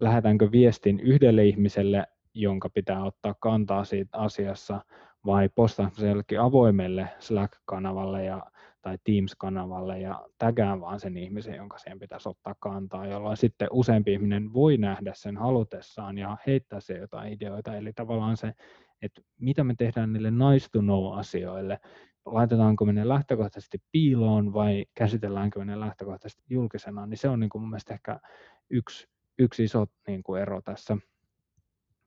lähetäänkö 0.00 0.52
viestin 0.52 1.00
yhdelle 1.00 1.44
ihmiselle 1.44 2.06
jonka 2.36 2.68
pitää 2.68 3.04
ottaa 3.04 3.34
kantaa 3.40 3.84
siitä 3.84 4.18
asiassa, 4.18 4.80
vai 5.26 5.48
postaanko 5.48 5.96
se 5.96 6.08
jollekin 6.08 6.40
avoimelle 6.40 7.08
Slack-kanavalle 7.18 8.24
ja, 8.24 8.42
tai 8.82 8.98
Teams-kanavalle 9.04 10.00
ja 10.00 10.26
tägään 10.38 10.80
vaan 10.80 11.00
sen 11.00 11.16
ihmisen, 11.16 11.54
jonka 11.54 11.78
siihen 11.78 11.98
pitäisi 11.98 12.28
ottaa 12.28 12.54
kantaa, 12.60 13.06
jolloin 13.06 13.36
sitten 13.36 13.68
useampi 13.70 14.12
ihminen 14.12 14.52
voi 14.52 14.76
nähdä 14.76 15.12
sen 15.14 15.36
halutessaan 15.36 16.18
ja 16.18 16.36
heittää 16.46 16.80
se 16.80 16.98
jotain 16.98 17.32
ideoita. 17.32 17.76
Eli 17.76 17.92
tavallaan 17.92 18.36
se, 18.36 18.52
että 19.02 19.22
mitä 19.40 19.64
me 19.64 19.74
tehdään 19.78 20.12
niille 20.12 20.30
nice 20.30 20.68
to 20.72 20.80
know 20.80 21.18
asioille, 21.18 21.78
laitetaanko 22.26 22.84
me 22.84 22.92
ne 22.92 23.08
lähtökohtaisesti 23.08 23.78
piiloon 23.92 24.52
vai 24.52 24.84
käsitelläänkö 24.94 25.58
me 25.58 25.64
ne 25.64 25.80
lähtökohtaisesti 25.80 26.42
julkisena, 26.50 27.06
niin 27.06 27.18
se 27.18 27.28
on 27.28 27.40
niin 27.40 27.50
kuin 27.50 27.62
mun 27.62 27.70
mielestä 27.70 27.94
ehkä 27.94 28.20
yksi, 28.70 29.08
yksi 29.38 29.64
iso 29.64 29.86
niin 30.06 30.22
kuin 30.22 30.42
ero 30.42 30.62
tässä 30.62 30.96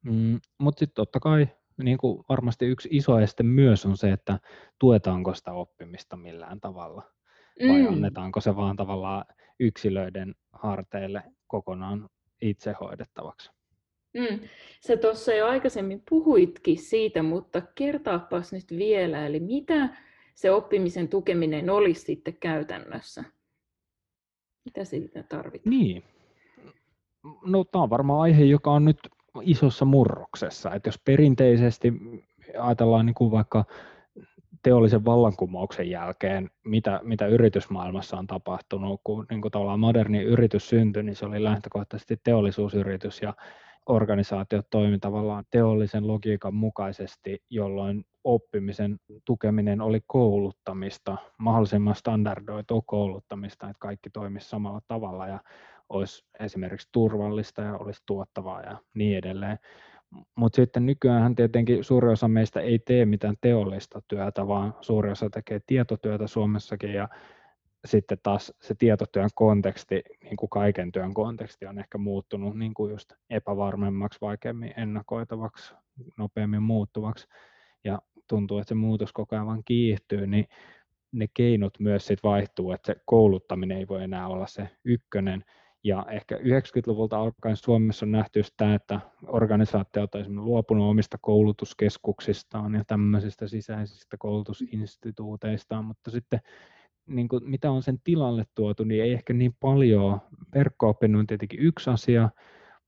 Mm, 0.05 0.39
Mutta 0.57 0.79
sitten 0.79 0.95
totta 0.95 1.19
kai 1.19 1.47
niin 1.83 1.97
kuin 1.97 2.23
varmasti 2.29 2.65
yksi 2.65 2.89
iso 2.91 3.19
este 3.19 3.43
myös 3.43 3.85
on 3.85 3.97
se, 3.97 4.11
että 4.11 4.39
tuetaanko 4.79 5.33
sitä 5.33 5.53
oppimista 5.53 6.17
millään 6.17 6.59
tavalla 6.59 7.03
vai 7.67 7.81
mm. 7.81 7.87
annetaanko 7.87 8.41
se 8.41 8.55
vaan 8.55 8.75
tavallaan 8.75 9.25
yksilöiden 9.59 10.35
harteille 10.53 11.23
kokonaan 11.47 12.09
itse 12.41 12.75
hoidettavaksi. 12.81 13.51
Mm. 14.13 14.39
Sä 14.87 14.97
tuossa 14.97 15.33
jo 15.33 15.47
aikaisemmin 15.47 16.03
puhuitkin 16.09 16.77
siitä, 16.77 17.23
mutta 17.23 17.61
kertaapas 17.75 18.53
nyt 18.53 18.77
vielä, 18.77 19.25
eli 19.25 19.39
mitä 19.39 19.89
se 20.35 20.51
oppimisen 20.51 21.07
tukeminen 21.07 21.69
olisi 21.69 22.01
sitten 22.01 22.37
käytännössä? 22.37 23.23
Mitä 24.65 24.85
siitä 24.85 25.23
tarvitaan? 25.23 25.69
Niin. 25.69 26.03
No 27.45 27.63
tämä 27.63 27.83
on 27.83 27.89
varmaan 27.89 28.21
aihe, 28.21 28.43
joka 28.43 28.71
on 28.71 28.85
nyt 28.85 28.99
isossa 29.45 29.85
murroksessa. 29.85 30.73
Että 30.73 30.87
jos 30.87 30.99
perinteisesti 31.05 31.93
ajatellaan 32.59 33.05
niin 33.05 33.13
kuin 33.13 33.31
vaikka 33.31 33.65
teollisen 34.63 35.05
vallankumouksen 35.05 35.89
jälkeen, 35.89 36.49
mitä, 36.65 36.99
mitä 37.03 37.27
yritysmaailmassa 37.27 38.17
on 38.17 38.27
tapahtunut, 38.27 39.01
kun 39.03 39.25
niin 39.29 39.41
kuin 39.41 39.51
tavallaan 39.51 39.79
moderni 39.79 40.21
yritys 40.21 40.69
syntyi, 40.69 41.03
niin 41.03 41.15
se 41.15 41.25
oli 41.25 41.43
lähtökohtaisesti 41.43 42.17
teollisuusyritys 42.23 43.21
ja 43.21 43.33
organisaatiot 43.85 44.69
toimi 44.69 44.99
tavallaan 44.99 45.43
teollisen 45.51 46.07
logiikan 46.07 46.53
mukaisesti, 46.53 47.43
jolloin 47.49 48.05
oppimisen 48.23 48.97
tukeminen 49.25 49.81
oli 49.81 50.01
kouluttamista, 50.07 51.17
mahdollisimman 51.37 51.95
standardoitua 51.95 52.81
kouluttamista, 52.85 53.69
että 53.69 53.79
kaikki 53.79 54.09
toimisi 54.09 54.49
samalla 54.49 54.81
tavalla 54.87 55.27
ja 55.27 55.39
olisi 55.89 56.25
esimerkiksi 56.39 56.89
turvallista 56.91 57.61
ja 57.61 57.77
olisi 57.77 58.03
tuottavaa 58.05 58.61
ja 58.61 58.77
niin 58.93 59.17
edelleen. 59.17 59.59
Mutta 60.35 60.55
sitten 60.55 60.85
nykyään 60.85 61.35
tietenkin 61.35 61.83
suuri 61.83 62.09
osa 62.09 62.27
meistä 62.27 62.61
ei 62.61 62.79
tee 62.79 63.05
mitään 63.05 63.35
teollista 63.41 64.01
työtä, 64.07 64.47
vaan 64.47 64.73
suuri 64.81 65.11
osa 65.11 65.29
tekee 65.29 65.59
tietotyötä 65.67 66.27
Suomessakin 66.27 66.93
ja 66.93 67.09
sitten 67.85 68.17
taas 68.23 68.53
se 68.61 68.75
tietotyön 68.75 69.29
konteksti, 69.35 70.03
niin 70.23 70.37
kuin 70.37 70.49
kaiken 70.49 70.91
työn 70.91 71.13
konteksti 71.13 71.65
on 71.65 71.79
ehkä 71.79 71.97
muuttunut 71.97 72.57
niin 72.57 72.73
kuin 72.73 72.91
just 72.91 73.13
epävarmemmaksi, 73.29 74.21
vaikeammin 74.21 74.73
ennakoitavaksi, 74.77 75.73
nopeammin 76.17 76.63
muuttuvaksi 76.63 77.27
ja 77.83 77.99
tuntuu, 78.27 78.57
että 78.57 78.69
se 78.69 78.75
muutos 78.75 79.13
koko 79.13 79.35
ajan 79.35 79.47
vaan 79.47 79.63
kiihtyy, 79.65 80.27
niin 80.27 80.45
ne 81.11 81.27
keinot 81.33 81.79
myös 81.79 82.05
sit 82.07 82.19
vaihtuu, 82.23 82.71
että 82.71 82.93
se 82.93 83.01
kouluttaminen 83.05 83.77
ei 83.77 83.87
voi 83.87 84.03
enää 84.03 84.27
olla 84.27 84.47
se 84.47 84.69
ykkönen, 84.85 85.45
ja 85.83 86.05
ehkä 86.09 86.35
90-luvulta 86.35 87.19
alkaen 87.19 87.57
Suomessa 87.57 88.05
on 88.05 88.11
nähty 88.11 88.43
sitä, 88.43 88.73
että 88.73 88.99
organisaatiot 89.27 90.15
on 90.15 90.45
luopunut 90.45 90.89
omista 90.89 91.17
koulutuskeskuksistaan 91.21 92.75
ja 92.75 92.83
tämmöisistä 92.87 93.47
sisäisistä 93.47 94.17
koulutusinstituuteistaan, 94.19 95.85
mutta 95.85 96.11
sitten 96.11 96.39
niin 97.07 97.27
kuin, 97.27 97.49
mitä 97.49 97.71
on 97.71 97.83
sen 97.83 97.99
tilalle 98.03 98.43
tuotu, 98.55 98.83
niin 98.83 99.03
ei 99.03 99.13
ehkä 99.13 99.33
niin 99.33 99.55
paljon. 99.59 100.21
verkko 100.53 100.97
on 101.17 101.27
tietenkin 101.27 101.59
yksi 101.59 101.89
asia, 101.89 102.29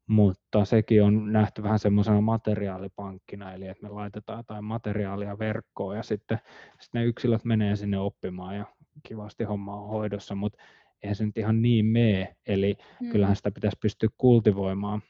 mutta 0.07 0.65
sekin 0.65 1.03
on 1.03 1.31
nähty 1.31 1.63
vähän 1.63 1.79
semmoisena 1.79 2.21
materiaalipankkina, 2.21 3.53
eli 3.53 3.67
että 3.67 3.83
me 3.83 3.89
laitetaan 3.89 4.39
jotain 4.39 4.63
materiaalia 4.63 5.39
verkkoon 5.39 5.97
ja 5.97 6.03
sitten, 6.03 6.39
sitten 6.79 7.01
ne 7.01 7.05
yksilöt 7.05 7.45
menee 7.45 7.75
sinne 7.75 7.99
oppimaan 7.99 8.55
ja 8.55 8.65
kivasti 9.03 9.43
homma 9.43 9.75
on 9.75 9.89
hoidossa, 9.89 10.35
mutta 10.35 10.63
eihän 11.03 11.15
se 11.15 11.25
nyt 11.25 11.37
ihan 11.37 11.61
niin 11.61 11.85
mee, 11.85 12.35
eli 12.47 12.75
hmm. 12.99 13.09
kyllähän 13.09 13.35
sitä 13.35 13.51
pitäisi 13.51 13.77
pystyä 13.81 14.09
kultivoimaan. 14.17 15.01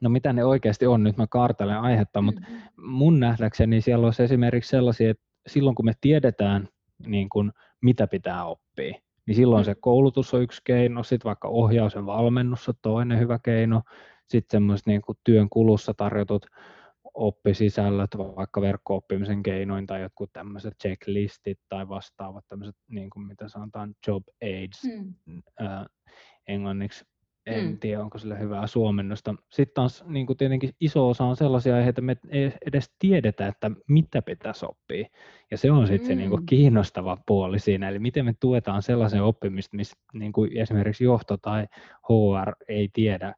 No 0.00 0.10
mitä 0.10 0.32
ne 0.32 0.44
oikeasti 0.44 0.86
on, 0.86 1.02
nyt 1.04 1.16
mä 1.16 1.26
kaartelen 1.26 1.80
aihetta, 1.80 2.22
mutta 2.22 2.40
hmm. 2.48 2.60
mun 2.76 3.20
nähdäkseni 3.20 3.80
siellä 3.80 4.06
olisi 4.06 4.22
esimerkiksi 4.22 4.70
sellaisia, 4.70 5.10
että 5.10 5.24
silloin 5.46 5.74
kun 5.76 5.84
me 5.84 5.92
tiedetään, 6.00 6.68
niin 7.06 7.28
kun, 7.28 7.52
mitä 7.82 8.06
pitää 8.06 8.44
oppia, 8.44 8.94
niin 9.26 9.34
silloin 9.34 9.62
mm. 9.62 9.64
se 9.64 9.74
koulutus 9.80 10.34
on 10.34 10.42
yksi 10.42 10.60
keino, 10.64 11.02
sitten 11.02 11.28
vaikka 11.28 11.48
ohjaus 11.48 11.94
ja 11.94 12.06
valmennus 12.06 12.68
on 12.68 12.74
toinen 12.82 13.18
hyvä 13.18 13.38
keino, 13.42 13.82
sitten 14.28 14.56
semmoiset 14.56 14.86
niin 14.86 15.02
työn 15.24 15.48
kulussa 15.50 15.94
tarjotut 15.94 16.46
oppisisällöt, 17.20 18.10
vaikka 18.18 18.60
verkko-oppimisen 18.60 19.42
keinoin 19.42 19.86
tai 19.86 20.02
jotkut 20.02 20.32
tämmöiset 20.32 20.74
checklistit 20.82 21.58
tai 21.68 21.88
vastaavat 21.88 22.44
tämmöiset, 22.48 22.76
niin 22.88 23.10
kuin 23.10 23.26
mitä 23.26 23.48
sanotaan, 23.48 23.94
job 24.06 24.24
aids 24.42 24.84
mm. 24.84 25.42
ää, 25.58 25.86
englanniksi. 26.48 27.04
En 27.46 27.64
mm. 27.64 27.78
tiedä, 27.78 28.02
onko 28.02 28.18
sille 28.18 28.38
hyvää 28.38 28.66
suomennosta. 28.66 29.34
Sitten 29.50 29.74
taas 29.74 30.04
niin 30.06 30.26
kuin 30.26 30.36
tietenkin 30.36 30.70
iso 30.80 31.08
osa 31.08 31.24
on 31.24 31.36
sellaisia 31.36 31.76
aiheita, 31.76 32.02
me 32.02 32.16
ei 32.28 32.52
edes 32.66 32.90
tiedetä, 32.98 33.46
että 33.46 33.70
mitä 33.88 34.22
pitäisi 34.22 34.66
oppia. 34.66 35.08
Ja 35.50 35.58
se 35.58 35.70
on 35.70 35.86
sitten 35.86 36.06
mm. 36.06 36.08
se 36.08 36.14
niin 36.14 36.30
kuin 36.30 36.46
kiinnostava 36.46 37.18
puoli 37.26 37.58
siinä, 37.58 37.88
eli 37.88 37.98
miten 37.98 38.24
me 38.24 38.34
tuetaan 38.40 38.82
sellaisen 38.82 39.22
oppimista, 39.22 39.76
missä 39.76 39.96
niin 40.12 40.32
kuin 40.32 40.56
esimerkiksi 40.56 41.04
johto 41.04 41.36
tai 41.36 41.66
HR 42.08 42.52
ei 42.68 42.88
tiedä, 42.92 43.34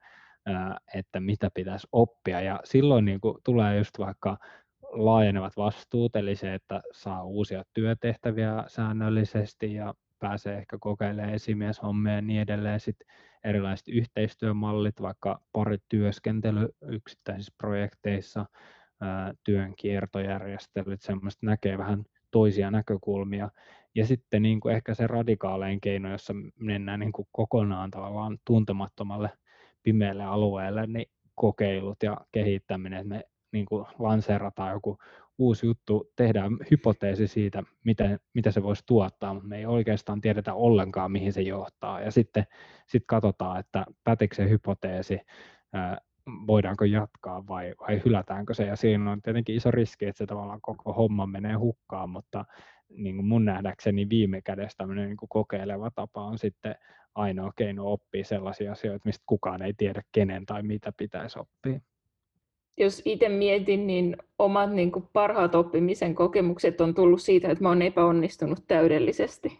että 0.95 1.21
mitä 1.21 1.51
pitäisi 1.55 1.89
oppia. 1.93 2.41
Ja 2.41 2.61
silloin 2.65 3.05
niin 3.05 3.21
kuin 3.21 3.39
tulee 3.45 3.79
just 3.79 3.99
vaikka 3.99 4.39
laajenevat 4.83 5.57
vastuut, 5.57 6.17
eli 6.17 6.37
se, 6.37 6.55
että 6.55 6.81
saa 6.93 7.25
uusia 7.25 7.63
työtehtäviä 7.73 8.65
säännöllisesti 8.67 9.75
ja 9.75 9.95
pääsee 10.19 10.59
ehkä 10.59 10.77
kokeilemaan 10.81 11.35
esimieshommia 11.35 12.15
ja 12.15 12.23
niin 12.23 12.41
edelleen. 12.41 12.81
Sitten 12.81 13.07
erilaiset 13.45 13.89
yhteistyömallit, 13.89 15.01
vaikka 15.01 15.41
parityöskentely 15.53 16.69
yksittäisissä 16.83 17.55
projekteissa, 17.59 18.47
työn 19.45 19.75
kiertojärjestelyt, 19.77 21.03
semmoista 21.03 21.47
näkee 21.47 21.79
vähän 21.79 22.05
toisia 22.31 22.71
näkökulmia. 22.71 23.51
Ja 23.95 24.07
sitten 24.07 24.43
niin 24.43 24.61
kuin 24.61 24.75
ehkä 24.75 24.95
se 24.95 25.07
radikaalein 25.07 25.81
keino, 25.81 26.11
jossa 26.11 26.35
mennään 26.59 27.01
niin 27.01 27.13
kuin 27.13 27.29
kokonaan 27.33 27.91
tavallaan 27.91 28.39
tuntemattomalle 28.45 29.31
pimeälle 29.83 30.25
alueelle, 30.25 30.87
niin 30.87 31.07
kokeilut 31.35 32.03
ja 32.03 32.17
kehittäminen, 32.33 32.99
että 32.99 33.09
me 33.09 33.25
niin 33.53 33.67
kuin 33.67 33.87
lanseerataan 33.99 34.73
joku 34.73 34.99
uusi 35.39 35.67
juttu, 35.67 36.11
tehdään 36.17 36.53
hypoteesi 36.71 37.27
siitä, 37.27 37.62
miten, 37.85 38.21
mitä 38.35 38.51
se 38.51 38.62
voisi 38.62 38.83
tuottaa, 38.87 39.35
mutta 39.35 39.49
me 39.49 39.59
ei 39.59 39.67
oikeastaan 39.67 40.21
tiedetä 40.21 40.55
ollenkaan, 40.55 41.12
mihin 41.12 41.33
se 41.33 41.43
johtaa. 41.43 42.01
Ja 42.01 42.11
sitten 42.11 42.45
sit 42.87 43.03
katsotaan, 43.07 43.61
että 43.61 43.87
pätikö 44.05 44.35
se 44.35 44.49
hypoteesi, 44.49 45.21
voidaanko 46.47 46.85
jatkaa 46.85 47.47
vai, 47.49 47.75
vai 47.81 48.03
hylätäänkö 48.05 48.55
se. 48.55 48.67
Ja 48.67 48.77
siinä 48.77 49.12
on 49.12 49.23
tietenkin 49.23 49.57
iso 49.57 49.71
riski, 49.71 50.07
että 50.07 50.19
se 50.19 50.27
tavallaan 50.27 50.61
koko 50.62 50.93
homma 50.93 51.27
menee 51.27 51.55
hukkaan, 51.55 52.11
mutta 52.11 52.45
niin 52.97 53.17
kuin 53.17 53.27
mun 53.27 53.45
nähdäkseni 53.45 54.09
viime 54.09 54.43
kädessä 54.43 54.79
tämmöinen 54.79 55.09
niin 55.09 55.17
kuin 55.17 55.29
kokeileva 55.29 55.91
tapa 55.91 56.25
on 56.25 56.39
sitten 56.39 56.75
ainoa 57.15 57.53
keino 57.57 57.93
oppia 57.93 58.25
sellaisia 58.25 58.73
asioita, 58.73 59.03
mistä 59.05 59.25
kukaan 59.27 59.63
ei 59.63 59.75
tiedä 59.75 60.03
kenen 60.13 60.47
tai 60.47 60.63
mitä 60.63 60.93
pitäisi 60.97 61.39
oppia. 61.39 61.81
Jos 62.77 63.03
itse 63.05 63.29
mietin, 63.29 63.87
niin 63.87 64.17
omat 64.39 64.73
niin 64.73 64.93
kuin 64.93 65.09
parhaat 65.13 65.55
oppimisen 65.55 66.15
kokemukset 66.15 66.81
on 66.81 66.95
tullut 66.95 67.23
siitä, 67.23 67.49
että 67.51 67.63
mä 67.65 67.69
olen 67.69 67.83
epäonnistunut 67.83 68.65
täydellisesti. 68.69 69.59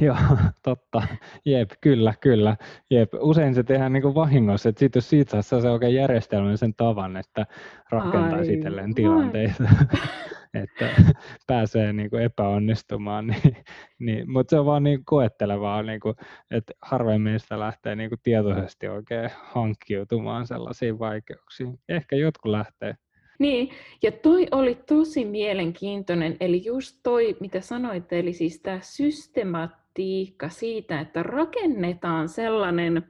Joo, 0.00 0.16
totta. 0.62 1.02
Jep, 1.44 1.70
kyllä, 1.80 2.14
kyllä. 2.20 2.56
Jep. 2.90 3.14
Usein 3.20 3.54
se 3.54 3.62
tehdään 3.62 3.92
niin 3.92 4.02
kuin 4.02 4.14
vahingossa, 4.14 4.68
että 4.68 4.78
sit 4.78 4.94
jos 4.94 5.10
siitä 5.10 5.42
saa 5.42 5.60
se 5.60 5.70
oikein 5.70 5.94
järjestelmällisen 5.94 6.74
tavan, 6.74 7.16
että 7.16 7.46
rakentaa 7.90 8.40
itselleen 8.40 8.94
tilanteita. 8.94 9.64
että 10.54 11.02
pääsee 11.46 11.92
niin 11.92 12.10
kuin 12.10 12.22
epäonnistumaan, 12.22 13.26
niin, 13.44 13.56
niin, 13.98 14.30
mutta 14.30 14.50
se 14.50 14.58
on 14.58 14.66
vaan 14.66 14.82
niin 14.82 15.04
koettelevaa, 15.04 15.82
niin 15.82 16.00
kuin, 16.00 16.14
että 16.50 16.72
harvemmin 16.82 17.32
meistä 17.32 17.60
lähtee 17.60 17.96
niin 17.96 18.10
kuin 18.10 18.20
tietoisesti 18.22 18.88
oikein 18.88 19.30
hankkiutumaan 19.44 20.46
sellaisiin 20.46 20.98
vaikeuksiin. 20.98 21.78
Ehkä 21.88 22.16
jotkut 22.16 22.50
lähtee. 22.50 22.94
Niin, 23.38 23.70
ja 24.02 24.12
toi 24.12 24.46
oli 24.50 24.74
tosi 24.74 25.24
mielenkiintoinen, 25.24 26.36
eli 26.40 26.64
just 26.64 27.00
toi, 27.02 27.36
mitä 27.40 27.60
sanoit, 27.60 28.12
eli 28.12 28.32
siis 28.32 28.60
tämä 28.60 28.78
systematiikka 28.82 30.48
siitä, 30.48 31.00
että 31.00 31.22
rakennetaan 31.22 32.28
sellainen, 32.28 33.02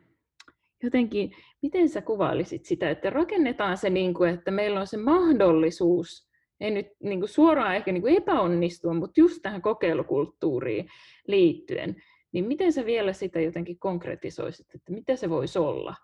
jotenkin, 0.82 1.32
miten 1.62 1.88
sä 1.88 2.02
kuvailisit 2.02 2.64
sitä, 2.64 2.90
että 2.90 3.10
rakennetaan 3.10 3.76
se, 3.76 3.90
niin 3.90 4.14
kuin, 4.14 4.30
että 4.30 4.50
meillä 4.50 4.80
on 4.80 4.86
se 4.86 4.96
mahdollisuus 4.96 6.33
ei 6.60 6.70
nyt 6.70 6.86
niin 7.02 7.20
kuin 7.20 7.28
suoraan 7.28 7.76
ehkä 7.76 7.92
niin 7.92 8.02
kuin 8.02 8.16
epäonnistua, 8.16 8.94
mutta 8.94 9.20
just 9.20 9.42
tähän 9.42 9.62
kokeilukulttuuriin 9.62 10.88
liittyen, 11.26 11.96
niin 12.32 12.44
miten 12.44 12.72
sä 12.72 12.86
vielä 12.86 13.12
sitä 13.12 13.40
jotenkin 13.40 13.78
konkretisoisit, 13.78 14.66
että 14.74 14.92
mitä 14.92 15.16
se 15.16 15.30
voisi 15.30 15.58
olla? 15.58 15.94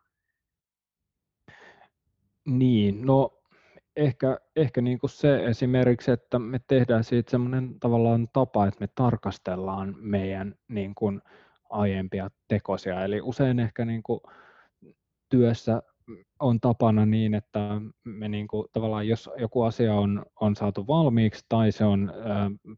Niin, 2.47 3.07
no 3.07 3.41
ehkä, 3.97 4.39
ehkä 4.57 4.81
niin 4.81 4.99
kuin 4.99 5.11
se 5.11 5.45
esimerkiksi, 5.45 6.11
että 6.11 6.39
me 6.39 6.61
tehdään 6.69 7.05
siitä 7.05 7.31
semmoinen 7.31 7.81
tavallaan 7.81 8.29
tapa, 8.33 8.67
että 8.67 8.81
me 8.81 8.89
tarkastellaan 8.95 9.95
meidän 9.99 10.55
niin 10.69 10.95
kuin 10.95 11.23
aiempia 11.71 12.31
tekosia. 12.49 13.05
Eli 13.05 13.21
usein 13.21 13.61
ehkä 13.61 13.85
niin 13.85 14.03
kuin 14.03 14.21
työssä 15.29 15.83
on 16.41 16.61
tapana 16.61 17.07
niin, 17.07 17.35
että 17.35 17.81
me 18.05 18.29
niin 18.29 18.49
kuin, 18.49 18.69
tavallaan 18.73 19.09
jos 19.09 19.31
joku 19.37 19.63
asia 19.63 19.95
on, 19.95 20.23
on 20.41 20.57
saatu 20.57 20.87
valmiiksi 20.87 21.45
tai 21.49 21.73
se 21.73 21.85
on 21.85 22.13
ö, 22.17 22.23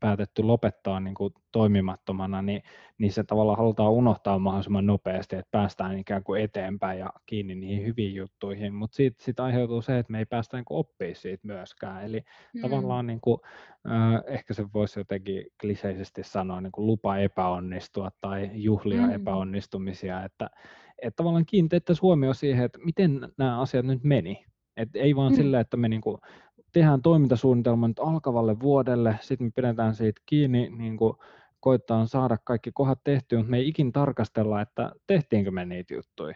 päätetty 0.00 0.42
lopettaa 0.42 1.00
niin 1.00 1.14
kuin 1.14 1.35
toimimattomana, 1.52 2.42
niin, 2.42 2.62
niin 2.98 3.12
se 3.12 3.24
tavallaan 3.24 3.58
halutaan 3.58 3.92
unohtaa 3.92 4.38
mahdollisimman 4.38 4.87
nopeasti, 4.87 5.37
että 5.37 5.50
päästään 5.50 5.98
ikään 5.98 6.24
kuin 6.24 6.42
eteenpäin 6.42 6.98
ja 6.98 7.11
kiinni 7.26 7.54
niihin 7.54 7.87
hyviin 7.87 8.14
juttuihin, 8.14 8.74
mutta 8.74 8.96
siitä, 8.96 9.24
siitä 9.24 9.44
aiheutuu 9.44 9.82
se, 9.82 9.98
että 9.98 10.12
me 10.12 10.18
ei 10.18 10.26
päästä 10.26 10.56
niin 10.56 10.64
oppia 10.70 11.14
siitä 11.14 11.46
myöskään, 11.46 12.04
eli 12.04 12.24
mm. 12.54 12.61
tavallaan 12.61 13.06
niin 13.06 13.20
kuin, 13.20 13.40
ö, 13.87 13.90
ehkä 14.26 14.54
se 14.54 14.64
voisi 14.74 15.00
jotenkin 15.00 15.46
kliseisesti 15.61 16.22
sanoa 16.22 16.61
niin 16.61 16.72
kuin 16.72 16.87
lupa 16.87 17.16
epäonnistua 17.16 18.11
tai 18.20 18.50
juhlia 18.52 19.06
mm. 19.06 19.12
epäonnistumisia, 19.12 20.24
että 20.24 20.50
että 21.02 21.16
tavallaan 21.16 21.46
kiinnitettäisiin 21.46 22.02
huomioon 22.02 22.34
siihen, 22.34 22.64
että 22.64 22.78
miten 22.84 23.28
nämä 23.38 23.60
asiat 23.60 23.86
nyt 23.86 24.04
meni. 24.04 24.44
Et 24.76 24.88
ei 24.94 25.16
vaan 25.16 25.32
mm. 25.32 25.36
sillä, 25.36 25.60
että 25.60 25.76
me 25.76 25.88
niinku 25.88 26.18
tehdään 26.72 27.02
toimintasuunnitelma 27.02 27.88
nyt 27.88 27.98
alkavalle 27.98 28.60
vuodelle, 28.60 29.18
sitten 29.20 29.46
me 29.46 29.50
pidetään 29.54 29.94
siitä 29.94 30.22
kiinni, 30.26 30.70
niin 30.70 30.96
kuin 30.96 31.14
koittaa 31.60 32.06
saada 32.06 32.38
kaikki 32.44 32.70
kohdat 32.74 33.00
tehtyä, 33.04 33.38
mutta 33.38 33.50
me 33.50 33.58
ei 33.58 33.68
ikin 33.68 33.92
tarkastella, 33.92 34.60
että 34.60 34.92
tehtiinkö 35.06 35.50
me 35.50 35.64
niitä 35.64 35.94
juttuja. 35.94 36.34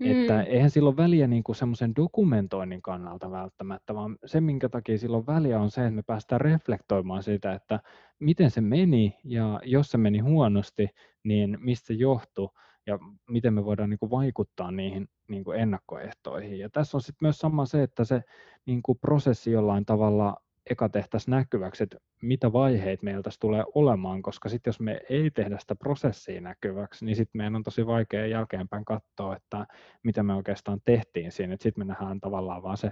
Mm. 0.00 0.10
Että 0.10 0.42
eihän 0.42 0.70
silloin 0.70 0.96
väliä 0.96 1.26
niin 1.26 1.44
kuin 1.44 1.56
semmoisen 1.56 1.96
dokumentoinnin 1.96 2.82
kannalta 2.82 3.30
välttämättä, 3.30 3.94
vaan 3.94 4.18
se, 4.24 4.40
minkä 4.40 4.68
takia 4.68 4.98
silloin 4.98 5.26
väliä 5.26 5.60
on 5.60 5.70
se, 5.70 5.80
että 5.80 5.94
me 5.94 6.02
päästään 6.02 6.40
reflektoimaan 6.40 7.22
sitä, 7.22 7.52
että 7.52 7.80
miten 8.18 8.50
se 8.50 8.60
meni, 8.60 9.18
ja 9.24 9.60
jos 9.64 9.90
se 9.90 9.98
meni 9.98 10.18
huonosti, 10.18 10.88
niin 11.24 11.58
mistä 11.60 11.86
se 11.86 11.94
johtui, 11.94 12.48
ja 12.86 12.98
miten 13.28 13.54
me 13.54 13.64
voidaan 13.64 13.90
niin 13.90 13.98
kuin 13.98 14.10
vaikuttaa 14.10 14.70
niihin 14.70 15.08
niin 15.28 15.44
kuin 15.44 15.60
ennakkoehtoihin. 15.60 16.58
Ja 16.58 16.70
tässä 16.70 16.96
on 16.96 17.00
sitten 17.00 17.26
myös 17.26 17.38
sama 17.38 17.66
se, 17.66 17.82
että 17.82 18.04
se 18.04 18.22
niin 18.66 18.82
kuin 18.82 18.98
prosessi 18.98 19.52
jollain 19.52 19.84
tavalla 19.84 20.36
eka 20.70 20.88
tehtäisiin 20.88 21.30
näkyväksi, 21.30 21.82
että 21.82 21.96
mitä 22.22 22.52
vaiheita 22.52 23.04
meiltä 23.04 23.30
tulee 23.40 23.64
olemaan, 23.74 24.22
koska 24.22 24.48
sitten 24.48 24.68
jos 24.68 24.80
me 24.80 25.00
ei 25.10 25.30
tehdä 25.30 25.58
sitä 25.58 25.74
prosessia 25.74 26.40
näkyväksi, 26.40 27.04
niin 27.04 27.16
sitten 27.16 27.38
meidän 27.38 27.56
on 27.56 27.62
tosi 27.62 27.86
vaikea 27.86 28.26
jälkeenpäin 28.26 28.84
katsoa, 28.84 29.36
että 29.36 29.66
mitä 30.02 30.22
me 30.22 30.34
oikeastaan 30.34 30.80
tehtiin 30.84 31.32
siinä, 31.32 31.56
sitten 31.60 31.86
me 31.86 31.92
nähdään 31.92 32.20
tavallaan 32.20 32.62
vaan 32.62 32.76
se 32.76 32.90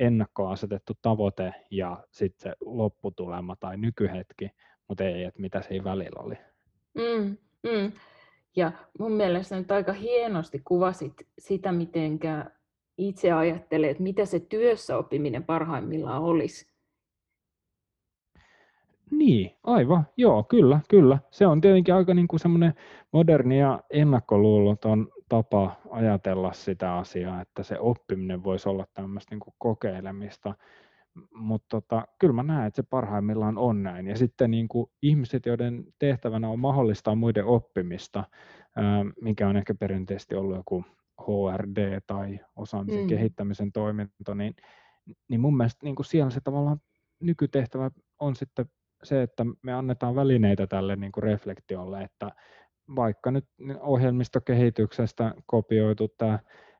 ennakkoasetettu 0.00 0.92
tavoite 1.02 1.52
ja 1.70 2.04
sitten 2.10 2.50
se 2.50 2.56
lopputulema 2.60 3.56
tai 3.56 3.76
nykyhetki, 3.76 4.50
mutta 4.88 5.04
ei, 5.04 5.24
että 5.24 5.40
mitä 5.40 5.62
siinä 5.62 5.84
välillä 5.84 6.22
oli. 6.22 6.34
Mm, 6.94 7.36
mm. 7.62 7.92
Ja 8.56 8.72
mun 8.98 9.12
mielestä 9.12 9.56
nyt 9.56 9.70
aika 9.70 9.92
hienosti 9.92 10.62
kuvasit 10.64 11.12
sitä, 11.38 11.72
miten 11.72 12.18
itse 12.98 13.32
ajattelee, 13.32 13.90
että 13.90 14.02
mitä 14.02 14.26
se 14.26 14.40
työssä 14.40 14.98
oppiminen 14.98 15.44
parhaimmillaan 15.44 16.22
olisi. 16.22 16.74
Niin, 19.10 19.56
aivan, 19.64 20.06
joo, 20.16 20.42
kyllä, 20.42 20.80
kyllä. 20.88 21.18
Se 21.30 21.46
on 21.46 21.60
tietenkin 21.60 21.94
aika 21.94 22.14
niin 22.14 22.28
kuin 22.28 22.40
semmoinen 22.40 22.74
moderni 23.12 23.58
ja 23.58 23.80
ennakkoluuloton 23.90 25.08
tapa 25.28 25.76
ajatella 25.90 26.52
sitä 26.52 26.96
asiaa, 26.96 27.40
että 27.40 27.62
se 27.62 27.78
oppiminen 27.78 28.44
voisi 28.44 28.68
olla 28.68 28.86
tämmöistä 28.94 29.34
niin 29.34 29.40
kuin 29.40 29.54
kokeilemista 29.58 30.54
mutta 31.34 31.66
tota, 31.68 32.06
kyllä 32.18 32.34
mä 32.34 32.42
näen, 32.42 32.66
että 32.66 32.82
se 32.82 32.88
parhaimmillaan 32.90 33.58
on 33.58 33.82
näin. 33.82 34.06
Ja 34.06 34.16
sitten 34.16 34.50
niin 34.50 34.68
kuin 34.68 34.90
ihmiset, 35.02 35.46
joiden 35.46 35.84
tehtävänä 35.98 36.48
on 36.48 36.58
mahdollistaa 36.58 37.14
muiden 37.14 37.44
oppimista, 37.44 38.24
ää, 38.76 39.04
mikä 39.20 39.48
on 39.48 39.56
ehkä 39.56 39.74
perinteisesti 39.74 40.34
ollut 40.34 40.56
joku 40.56 40.84
HRD 41.20 42.00
tai 42.06 42.40
osaamisen 42.56 43.02
mm. 43.02 43.08
kehittämisen 43.08 43.72
toiminto, 43.72 44.34
niin, 44.34 44.54
niin 45.28 45.40
mun 45.40 45.56
mielestä 45.56 45.86
niin 45.86 45.94
kuin 45.94 46.06
siellä 46.06 46.30
se 46.30 46.40
tavallaan 46.40 46.78
nykytehtävä 47.20 47.90
on 48.20 48.36
sitten 48.36 48.66
se, 49.02 49.22
että 49.22 49.46
me 49.62 49.72
annetaan 49.72 50.14
välineitä 50.14 50.66
tälle 50.66 50.96
niin 50.96 51.12
kuin 51.12 51.24
reflektiolle, 51.24 52.02
että 52.02 52.30
vaikka 52.96 53.30
nyt 53.30 53.44
ohjelmistokehityksestä 53.80 55.34
kopioitu 55.46 56.08
tämä 56.18 56.38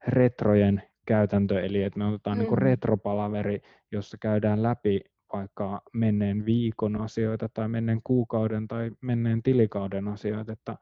retrojen 0.09 0.83
käytäntö, 1.07 1.61
eli 1.61 1.83
että 1.83 1.99
me 1.99 2.07
otetaan 2.07 2.39
niinku 2.39 2.55
mm. 2.55 2.59
niin 2.59 2.63
retropalaveri, 2.63 3.61
jossa 3.93 4.17
käydään 4.21 4.63
läpi 4.63 5.01
vaikka 5.33 5.83
menneen 5.93 6.47
viikon 6.47 7.01
asioita 7.01 7.49
tai 7.55 7.69
menneen 7.69 8.01
kuukauden 8.05 8.69
tai 8.69 8.91
menneen 9.01 9.43
tilikauden 9.43 10.09
asioita, 10.09 10.53
että 10.53 10.77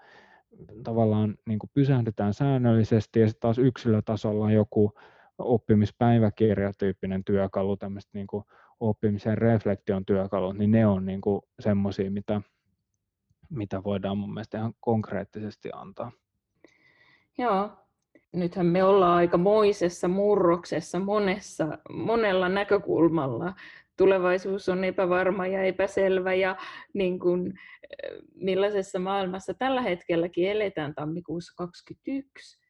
tavallaan 0.85 1.35
niin 1.47 1.59
kuin 1.59 1.71
pysähdytään 1.75 2.35
säännöllisesti 2.35 3.21
ja 3.21 3.29
sitten 3.29 3.41
taas 3.41 3.59
yksilötasolla 3.59 4.53
joku 4.53 4.93
oppimispäiväkirjatyyppinen 5.39 7.25
työkalu, 7.25 7.77
tämmöiset 7.77 8.11
niin 8.15 8.27
kuin 8.27 8.45
oppimisen 8.81 9.39
reflektion 9.39 10.07
työkalut, 10.07 10.59
niin 10.59 10.71
ne 10.71 10.87
on 10.87 11.05
niin 11.05 11.21
semmoisia, 11.61 12.11
mitä, 12.11 12.43
mitä 13.51 13.85
voidaan 13.85 14.19
mun 14.19 14.35
mielestä 14.35 14.59
ihan 14.59 14.75
konkreettisesti 14.81 15.71
antaa. 15.75 16.13
Joo, 17.39 17.71
nythän 18.33 18.67
me 18.67 18.85
ollaan 18.85 19.17
aika 19.17 19.39
moisessa 19.39 20.09
murroksessa 20.09 20.99
monessa, 20.99 21.79
monella 21.93 22.49
näkökulmalla. 22.49 23.55
Tulevaisuus 23.97 24.69
on 24.69 24.85
epävarma 24.85 25.47
ja 25.47 25.63
epäselvä 25.63 26.35
ja 26.35 26.57
niin 26.95 27.19
kuin, 27.19 27.55
millaisessa 28.35 28.99
maailmassa 28.99 29.55
tällä 29.55 29.83
hetkelläkin 29.83 30.51
eletään 30.51 30.95
tammikuussa 30.95 31.53
2021, 31.57 32.61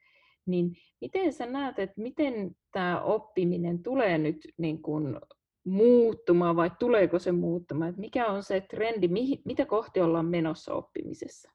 niin 0.46 0.77
miten 1.01 1.33
sä 1.33 1.46
näet, 1.46 1.79
että 1.79 2.01
miten 2.01 2.57
tämä 2.72 3.01
oppiminen 3.01 3.83
tulee 3.83 4.18
nyt 4.18 4.37
niin 4.59 4.83
kuin 4.83 5.20
muuttumaan 5.64 6.57
vai 6.57 6.70
tuleeko 6.79 7.18
se 7.18 7.33
muuttumaan? 7.33 7.88
Että 7.90 8.01
mikä 8.01 8.27
on 8.27 8.42
se 8.42 8.61
trendi, 8.61 9.09
mitä 9.44 9.66
kohti 9.66 10.01
ollaan 10.01 10.27
menossa 10.27 10.75
oppimisessa? 10.75 11.51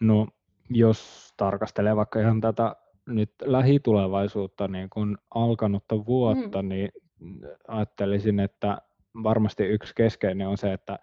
No 0.00 0.26
jos 0.70 1.32
tarkastelee 1.36 1.96
vaikka 1.96 2.20
ihan 2.20 2.40
tätä 2.40 2.76
nyt 3.06 3.30
lähitulevaisuutta, 3.44 4.68
niin 4.68 4.90
kun 4.90 5.18
alkanutta 5.34 6.06
vuotta, 6.06 6.62
mm. 6.62 6.68
niin 6.68 6.90
ajattelisin, 7.68 8.40
että 8.40 8.78
varmasti 9.22 9.64
yksi 9.64 9.94
keskeinen 9.94 10.48
on 10.48 10.58
se, 10.58 10.72
että 10.72 10.98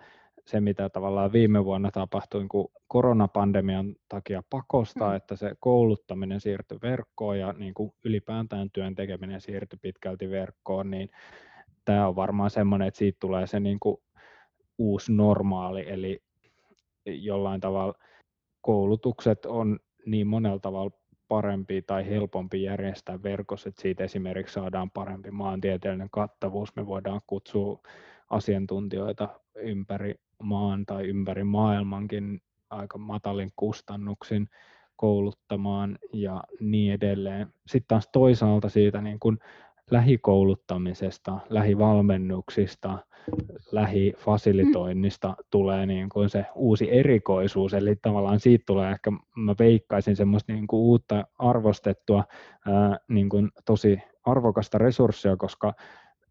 se 0.45 0.61
mitä 0.61 0.89
tavallaan 0.89 1.31
viime 1.31 1.65
vuonna 1.65 1.91
tapahtui 1.91 2.41
niin 2.41 2.49
kuin 2.49 2.67
koronapandemian 2.87 3.95
takia 4.09 4.43
pakosta, 4.49 5.09
mm. 5.09 5.15
että 5.15 5.35
se 5.35 5.51
kouluttaminen 5.59 6.41
siirtyi 6.41 6.79
verkkoon 6.81 7.39
ja 7.39 7.53
niin 7.53 7.73
kuin 7.73 7.93
ylipäätään 8.03 8.71
työn 8.71 8.95
tekeminen 8.95 9.41
siirtyi 9.41 9.79
pitkälti 9.81 10.29
verkkoon, 10.29 10.91
niin 10.91 11.09
tämä 11.85 12.07
on 12.07 12.15
varmaan 12.15 12.49
semmoinen, 12.49 12.87
että 12.87 12.97
siitä 12.97 13.17
tulee 13.19 13.47
se 13.47 13.59
niin 13.59 13.79
kuin 13.79 13.97
uusi 14.77 15.13
normaali, 15.13 15.89
eli 15.89 16.23
jollain 17.05 17.61
tavalla 17.61 17.93
koulutukset 18.67 19.45
on 19.45 19.79
niin 20.05 20.27
monella 20.27 20.59
tavalla 20.59 20.91
parempi 21.27 21.81
tai 21.81 22.09
helpompi 22.09 22.63
järjestää 22.63 23.23
verkossa, 23.23 23.69
että 23.69 23.81
siitä 23.81 24.03
esimerkiksi 24.03 24.53
saadaan 24.53 24.91
parempi 24.91 25.31
maantieteellinen 25.31 26.09
kattavuus. 26.11 26.75
Me 26.75 26.87
voidaan 26.87 27.21
kutsua 27.27 27.79
asiantuntijoita 28.29 29.39
ympäri 29.55 30.15
maan 30.43 30.85
tai 30.85 31.07
ympäri 31.07 31.43
maailmankin 31.43 32.41
aika 32.69 32.97
matalin 32.97 33.51
kustannuksin 33.55 34.49
kouluttamaan 34.95 35.97
ja 36.13 36.43
niin 36.59 36.93
edelleen. 36.93 37.47
Sitten 37.67 37.87
taas 37.87 38.09
toisaalta 38.11 38.69
siitä 38.69 39.01
niin 39.01 39.19
kuin 39.19 39.39
lähikouluttamisesta, 39.91 41.39
lähivalmennuksista, 41.49 42.99
lähifasilitoinnista 43.71 45.35
tulee 45.51 45.85
niin 45.85 46.09
kuin 46.09 46.29
se 46.29 46.45
uusi 46.55 46.91
erikoisuus, 46.91 47.73
eli 47.73 47.95
tavallaan 48.01 48.39
siitä 48.39 48.63
tulee 48.67 48.91
ehkä, 48.91 49.11
mä 49.35 49.55
veikkaisin 49.59 50.15
semmoista 50.15 50.53
niin 50.53 50.67
kuin 50.67 50.79
uutta 50.79 51.27
arvostettua, 51.39 52.23
ää, 52.65 52.97
niin 53.09 53.29
kuin 53.29 53.49
tosi 53.65 53.99
arvokasta 54.23 54.77
resurssia, 54.77 55.37
koska 55.37 55.73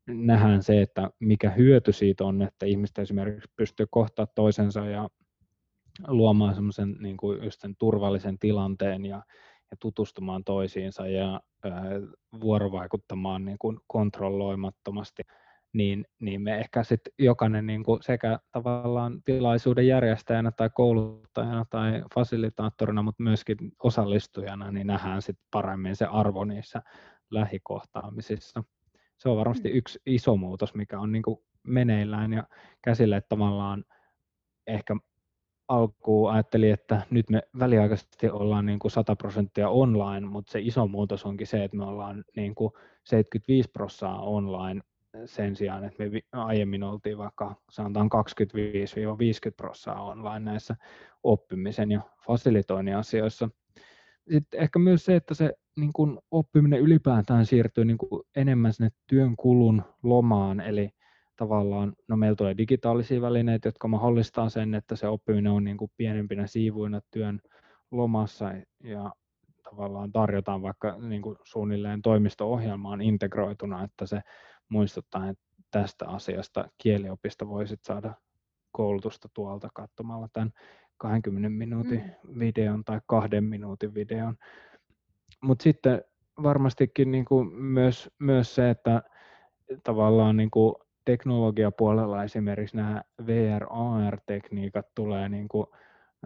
nähdään 0.07 0.63
se, 0.63 0.83
että 0.83 1.11
mikä 1.21 1.51
hyöty 1.51 1.93
siitä 1.93 2.25
on, 2.25 2.43
että 2.43 2.67
ihmiset 2.67 2.99
esimerkiksi 2.99 3.53
pystyy 3.57 3.87
kohtaa 3.91 4.27
toisensa 4.35 4.87
ja 4.87 5.09
luomaan 6.09 6.55
semmoisen 6.55 6.97
niin 7.01 7.17
kuin 7.17 7.39
turvallisen 7.79 8.39
tilanteen 8.39 9.07
ja, 9.07 9.23
ja 9.71 9.77
tutustumaan 9.81 10.45
toisiinsa 10.45 11.07
ja 11.07 11.41
vuorovaikuttamaan 12.41 13.45
niin 13.45 13.59
kuin 13.59 13.79
kontrolloimattomasti, 13.87 15.23
niin, 15.73 16.05
niin 16.21 16.43
me 16.43 16.59
ehkä 16.59 16.85
sitten 16.85 17.13
jokainen 17.19 17.67
niin 17.67 17.85
kuin 17.85 18.03
sekä 18.03 18.39
tavallaan 18.53 19.23
tilaisuuden 19.25 19.87
järjestäjänä 19.87 20.51
tai 20.51 20.71
kouluttajana 20.75 21.65
tai 21.71 22.03
fasilitaattorina, 22.15 23.03
mutta 23.03 23.23
myöskin 23.23 23.57
osallistujana, 23.83 24.71
niin 24.71 24.87
nähdään 24.87 25.23
sitten 25.23 25.47
paremmin 25.51 25.97
se 25.97 26.05
arvo 26.05 26.45
niissä 26.45 26.83
lähikohtaamisissa. 27.31 28.65
Se 29.19 29.29
on 29.29 29.37
varmasti 29.37 29.69
mm. 29.69 29.77
yksi 29.77 29.99
iso 30.07 30.37
muutos, 30.37 30.75
mikä 30.75 31.01
on 31.01 31.13
niin 31.13 31.23
kuin 31.23 31.39
meneillään 31.63 32.33
ja 32.33 32.45
käsille, 32.85 33.17
että 33.17 33.29
tavallaan 33.29 33.85
ehkä 34.67 34.97
alkuun 35.69 36.31
ajattelin, 36.33 36.73
että 36.73 37.03
nyt 37.11 37.31
me 37.31 37.43
väliaikaisesti 37.59 38.31
ollaan 38.31 38.67
niin 38.67 38.79
kuin 38.79 38.93
100 38.93 39.17
prosenttia 39.17 39.69
online, 39.69 40.27
mutta 40.27 40.53
se 40.53 40.61
iso 40.61 40.87
muutos 40.87 41.25
onkin 41.25 41.47
se, 41.47 41.65
että 41.65 41.77
me 41.77 41.85
ollaan 41.85 42.25
niin 42.37 42.55
kuin 42.55 42.73
75 43.05 43.71
prosenttia 43.71 44.21
online 44.21 44.81
sen 45.25 45.57
sijaan, 45.57 45.85
että 45.85 46.05
me 46.05 46.21
aiemmin 46.33 46.83
oltiin 46.83 47.19
vaikka 47.19 47.55
sanotaan 47.71 48.11
25-50 49.51 49.53
prosenttia 49.57 50.03
online 50.03 50.51
näissä 50.51 50.77
oppimisen 51.23 51.91
ja 51.91 52.01
fasilitoinnin 52.27 52.97
asioissa. 52.97 53.49
Sitten 54.31 54.61
ehkä 54.61 54.79
myös 54.79 55.05
se, 55.05 55.17
että 55.17 55.35
se 55.35 55.53
niin 55.77 55.93
kuin 55.93 56.19
oppiminen 56.31 56.81
ylipäätään 56.81 57.47
siirtyy 57.47 57.85
niin 57.85 57.99
kuin 57.99 58.23
enemmän 58.37 58.73
sinne 58.73 58.91
työn 59.07 59.37
kulun 59.37 59.83
lomaan, 60.03 60.61
eli 60.61 60.91
tavallaan, 61.37 61.93
no 62.09 62.17
meillä 62.17 62.37
tulee 62.37 62.57
digitaalisia 62.57 63.21
välineitä, 63.21 63.69
jotka 63.69 63.89
mahdollistaa 63.89 64.49
sen, 64.49 64.75
että 64.75 64.97
se 64.97 65.09
oppiminen 65.09 65.53
on 65.53 65.65
niin 65.65 65.77
kuin 65.77 65.91
pienempinä 65.97 66.47
siivuina 66.47 67.01
työn 67.11 67.41
lomassa 67.91 68.53
ja 68.83 69.13
tavallaan 69.71 70.13
tarjotaan 70.13 70.63
vaikka 70.63 70.99
niin 70.99 71.23
kuin 71.23 71.37
suunnilleen 71.45 72.03
toimisto-ohjelmaan 72.03 73.01
integroituna, 73.01 73.85
että 73.85 74.07
se 74.07 74.21
muistuttaa, 74.69 75.29
että 75.29 75.45
tästä 75.71 76.09
asiasta 76.09 76.69
kieliopista 76.79 77.49
voisit 77.49 77.81
saada 77.85 78.15
koulutusta 78.73 79.29
tuolta 79.35 79.69
katsomalla 79.75 80.29
tämän 80.33 80.53
20 80.97 81.49
minuutin 81.49 82.03
mm. 82.25 82.39
videon 82.39 82.85
tai 82.85 83.01
kahden 83.07 83.45
minuutin 83.45 83.95
videon. 83.95 84.37
Mutta 85.43 85.63
sitten 85.63 86.05
varmastikin 86.43 87.11
niin 87.11 87.25
kuin 87.25 87.55
myös, 87.55 88.11
myös 88.19 88.55
se, 88.55 88.71
että 88.71 89.03
tavallaan 89.85 90.37
niin 90.37 90.51
kuin 90.51 90.75
teknologiapuolella 91.07 92.25
esimerkiksi 92.25 92.77
nämä 92.77 93.03
VR-AR-tekniikat 93.27 94.87
tulee, 94.95 95.29
niin 95.29 95.49
kuin, 95.49 95.67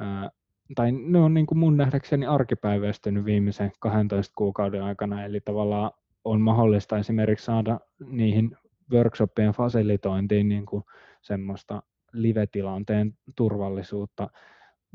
ää, 0.01 0.31
tai 0.75 0.93
ne 0.93 1.19
on 1.19 1.35
niin 1.35 1.47
kuin 1.47 1.59
mun 1.59 1.77
nähdäkseni 1.77 2.27
arkipäiväistynyt 2.27 3.25
viimeisen 3.25 3.73
12 3.79 4.35
kuukauden 4.37 4.83
aikana, 4.83 5.25
eli 5.25 5.41
tavallaan 5.41 5.91
on 6.25 6.41
mahdollista 6.41 6.99
esimerkiksi 6.99 7.45
saada 7.45 7.81
niihin 8.07 8.57
workshopien 8.93 9.53
fasilitointiin 9.53 10.49
niin 10.49 10.67
kuin 10.67 10.85
semmoista 11.23 11.83
live-tilanteen 12.13 13.15
turvallisuutta 13.37 14.31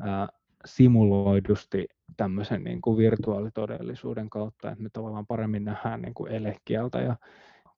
ää, 0.00 0.28
simuloidusti 0.64 1.88
tämmöisen 2.16 2.64
niin 2.64 2.80
kuin 2.80 2.96
virtuaalitodellisuuden 2.96 4.30
kautta, 4.30 4.70
että 4.70 4.82
me 4.82 4.88
tavallaan 4.92 5.26
paremmin 5.26 5.64
nähdään 5.64 6.02
niin 6.02 6.14
kuin 6.14 6.32
elekieltä 6.32 6.98
ja 6.98 7.16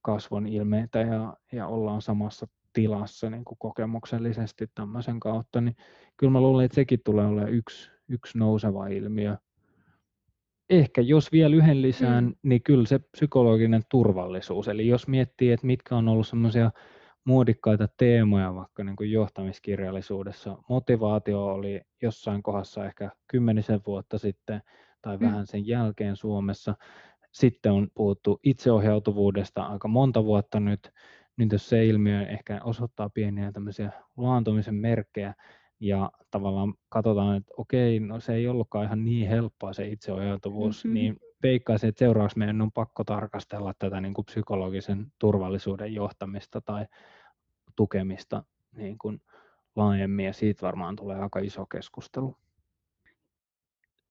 kasvon 0.08 0.46
ilmeitä 0.46 0.98
ja, 0.98 1.36
ja 1.52 1.66
ollaan 1.66 2.02
samassa 2.02 2.46
tilassa 2.72 3.30
niin 3.30 3.44
kuin 3.44 3.58
kokemuksellisesti 3.58 4.66
tämmöisen 4.74 5.20
kautta, 5.20 5.60
niin 5.60 5.76
kyllä 6.16 6.30
mä 6.30 6.40
luulen, 6.40 6.64
että 6.64 6.74
sekin 6.74 7.00
tulee 7.04 7.26
olemaan 7.26 7.52
yksi, 7.52 7.90
yksi 8.08 8.38
nouseva 8.38 8.86
ilmiö. 8.86 9.36
Ehkä 10.70 11.00
jos 11.00 11.32
vielä 11.32 11.56
yhden 11.56 11.82
lisään, 11.82 12.24
mm. 12.24 12.34
niin 12.42 12.62
kyllä 12.62 12.86
se 12.86 12.98
psykologinen 12.98 13.82
turvallisuus. 13.90 14.68
Eli 14.68 14.86
jos 14.86 15.08
miettii, 15.08 15.52
että 15.52 15.66
mitkä 15.66 15.96
on 15.96 16.08
ollut 16.08 16.28
semmoisia 16.28 16.70
muodikkaita 17.24 17.88
teemoja 17.96 18.54
vaikka 18.54 18.84
niin 18.84 18.96
kuin 18.96 19.12
johtamiskirjallisuudessa. 19.12 20.58
Motivaatio 20.68 21.46
oli 21.46 21.80
jossain 22.02 22.42
kohdassa 22.42 22.86
ehkä 22.86 23.10
kymmenisen 23.26 23.80
vuotta 23.86 24.18
sitten 24.18 24.62
tai 25.02 25.16
mm. 25.16 25.26
vähän 25.26 25.46
sen 25.46 25.66
jälkeen 25.66 26.16
Suomessa. 26.16 26.74
Sitten 27.38 27.72
on 27.72 27.88
puhuttu 27.94 28.40
itseohjautuvuudesta 28.42 29.62
aika 29.62 29.88
monta 29.88 30.24
vuotta 30.24 30.60
nyt. 30.60 30.92
Nyt 31.36 31.52
jos 31.52 31.68
se 31.68 31.86
ilmiö 31.86 32.26
ehkä 32.26 32.60
osoittaa 32.64 33.10
pieniä 33.10 33.52
tämmöisiä 33.52 33.92
laantumisen 34.16 34.74
merkkejä 34.74 35.34
ja 35.80 36.10
tavallaan 36.30 36.74
katsotaan, 36.88 37.36
että 37.36 37.54
okei, 37.56 38.00
no 38.00 38.20
se 38.20 38.34
ei 38.34 38.48
ollutkaan 38.48 38.84
ihan 38.84 39.04
niin 39.04 39.28
helppoa 39.28 39.72
se 39.72 39.88
itseohjautuvuus, 39.88 40.84
mm-hmm. 40.84 40.94
niin 40.94 41.16
veikkaisin, 41.42 41.88
että 41.88 41.98
seuraavaksi 41.98 42.38
meidän 42.38 42.60
on 42.60 42.72
pakko 42.72 43.04
tarkastella 43.04 43.74
tätä 43.78 44.00
niin 44.00 44.14
kuin 44.14 44.24
psykologisen 44.24 45.12
turvallisuuden 45.18 45.94
johtamista 45.94 46.60
tai 46.60 46.86
tukemista 47.76 48.44
niin 48.76 48.98
kuin 48.98 49.20
laajemmin 49.76 50.26
ja 50.26 50.32
siitä 50.32 50.66
varmaan 50.66 50.96
tulee 50.96 51.16
aika 51.16 51.38
iso 51.38 51.66
keskustelu. 51.66 52.36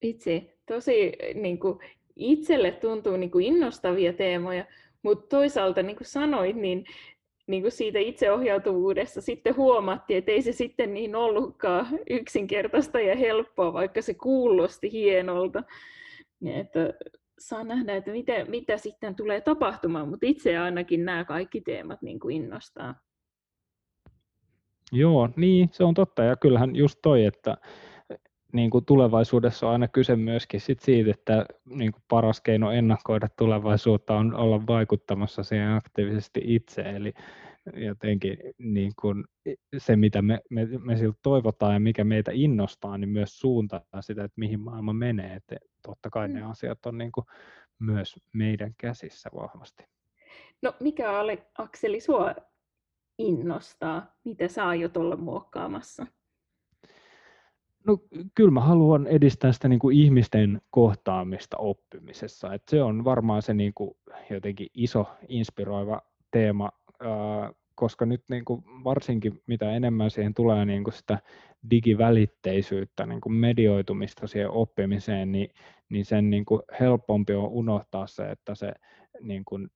Itse 0.02 0.58
tosi 0.66 1.12
niin 1.36 1.60
kuin, 1.60 1.80
itselle 2.18 2.72
tuntuu 2.72 3.18
niin 3.18 3.32
kuin 3.32 3.46
innostavia 3.46 4.14
teemoja, 4.14 4.66
mutta 5.04 5.28
toisaalta 5.38 5.84
niin 5.84 5.96
kuin 5.96 6.08
sanoit, 6.08 6.56
niin, 6.56 6.86
niin 7.48 7.62
kuin 7.62 7.72
siitä 7.72 8.00
itseohjautuvuudessa 8.00 9.22
sitten 9.22 9.56
huomattiin, 9.56 10.18
että 10.18 10.32
ei 10.32 10.42
se 10.42 10.52
sitten 10.52 10.94
niin 10.94 11.16
ollutkaan 11.16 11.88
yksinkertaista 12.10 13.00
ja 13.00 13.16
helppoa, 13.16 13.74
vaikka 13.74 14.02
se 14.02 14.14
kuulosti 14.14 14.92
hienolta. 14.92 15.64
Että 16.46 16.94
saa 17.40 17.64
nähdä, 17.64 17.96
että 17.96 18.12
mitä, 18.12 18.46
mitä 18.46 18.78
sitten 18.78 19.16
tulee 19.16 19.42
tapahtumaan, 19.42 20.10
mutta 20.10 20.26
itse 20.26 20.58
ainakin 20.58 21.06
nämä 21.06 21.26
kaikki 21.26 21.62
teemat 21.62 22.02
niin 22.02 22.20
kuin 22.20 22.36
innostaa. 22.36 22.96
Joo, 24.92 25.30
niin 25.36 25.70
se 25.72 25.84
on 25.84 25.94
totta 25.94 26.24
ja 26.24 26.36
kyllähän 26.36 26.76
just 26.76 27.00
toi, 27.02 27.26
että 27.26 27.58
niin 28.54 28.70
kuin 28.70 28.86
tulevaisuudessa 28.86 29.68
on 29.68 29.74
aina 29.74 29.88
kyse 29.88 30.16
myöskin 30.16 30.62
sit 30.62 30.80
siitä, 30.80 31.12
että 31.12 31.46
niin 31.66 31.92
kuin 31.92 32.04
paras 32.08 32.42
keino 32.42 32.72
ennakoida 32.72 33.28
tulevaisuutta 33.38 34.16
on 34.16 34.36
olla 34.36 34.68
vaikuttamassa 34.68 35.44
siihen 35.44 35.72
aktiivisesti 35.72 36.42
itse, 36.44 36.82
eli 36.82 37.14
jotenkin 37.76 38.38
niin 38.58 38.92
kuin 39.02 39.26
se, 39.78 39.96
mitä 39.96 40.22
me, 40.22 40.40
me, 40.50 40.68
me 40.80 40.98
siltä 40.98 41.20
toivotaan 41.24 41.74
ja 41.74 41.80
mikä 41.80 42.04
meitä 42.04 42.32
innostaa, 42.34 42.98
niin 42.98 43.10
myös 43.10 43.40
suuntaa 43.40 43.82
sitä, 44.00 44.24
että 44.24 44.40
mihin 44.40 44.60
maailma 44.60 44.94
menee. 44.94 45.36
Että 45.36 45.56
totta 45.86 46.10
kai 46.10 46.28
mm. 46.28 46.34
ne 46.34 46.44
asiat 46.44 46.86
on 46.86 46.98
niin 46.98 47.12
kuin 47.12 47.26
myös 47.80 48.16
meidän 48.34 48.74
käsissä 48.78 49.30
vahvasti. 49.36 49.84
No 50.62 50.74
mikä 50.80 51.12
Akseli 51.58 52.00
sua 52.00 52.36
innostaa? 53.18 54.16
Mitä 54.24 54.48
sä 54.48 54.68
aiot 54.68 54.98
olla 54.98 55.16
muokkaamassa? 55.16 56.08
No 57.88 57.98
kyllä 58.36 58.52
mä 58.52 58.62
haluan 58.62 59.08
edistää 59.08 59.52
sitä 59.52 59.68
niin 59.68 59.80
kuin 59.80 59.98
ihmisten 59.98 60.62
kohtaamista 60.70 61.58
oppimisessa. 61.58 62.54
Et 62.54 62.64
se 62.70 62.84
on 62.84 63.04
varmaan 63.04 63.42
se 63.42 63.54
niin 63.54 63.74
kuin 63.76 63.98
jotenkin 64.30 64.68
iso 64.74 65.06
inspiroiva 65.28 66.02
teema, 66.32 66.70
koska 67.76 68.06
nyt 68.06 68.24
niin 68.30 68.46
kuin 68.46 68.64
varsinkin 68.84 69.42
mitä 69.48 69.72
enemmän 69.72 70.12
siihen 70.12 70.34
tulee 70.34 70.66
niin 70.66 70.84
kuin 70.84 70.94
sitä 70.94 71.20
digivälitteisyyttä, 71.70 73.06
niin 73.06 73.22
kuin 73.22 73.34
medioitumista 73.34 74.28
siihen 74.28 74.52
oppimiseen, 74.52 75.32
niin, 75.32 75.50
niin 75.90 76.06
sen 76.06 76.30
niin 76.30 76.46
kuin 76.46 76.62
helpompi 76.80 77.34
on 77.34 77.50
unohtaa 77.50 78.08
se, 78.08 78.24
että 78.32 78.56
se 78.56 78.74
niin 79.22 79.46
kuin 79.46 79.68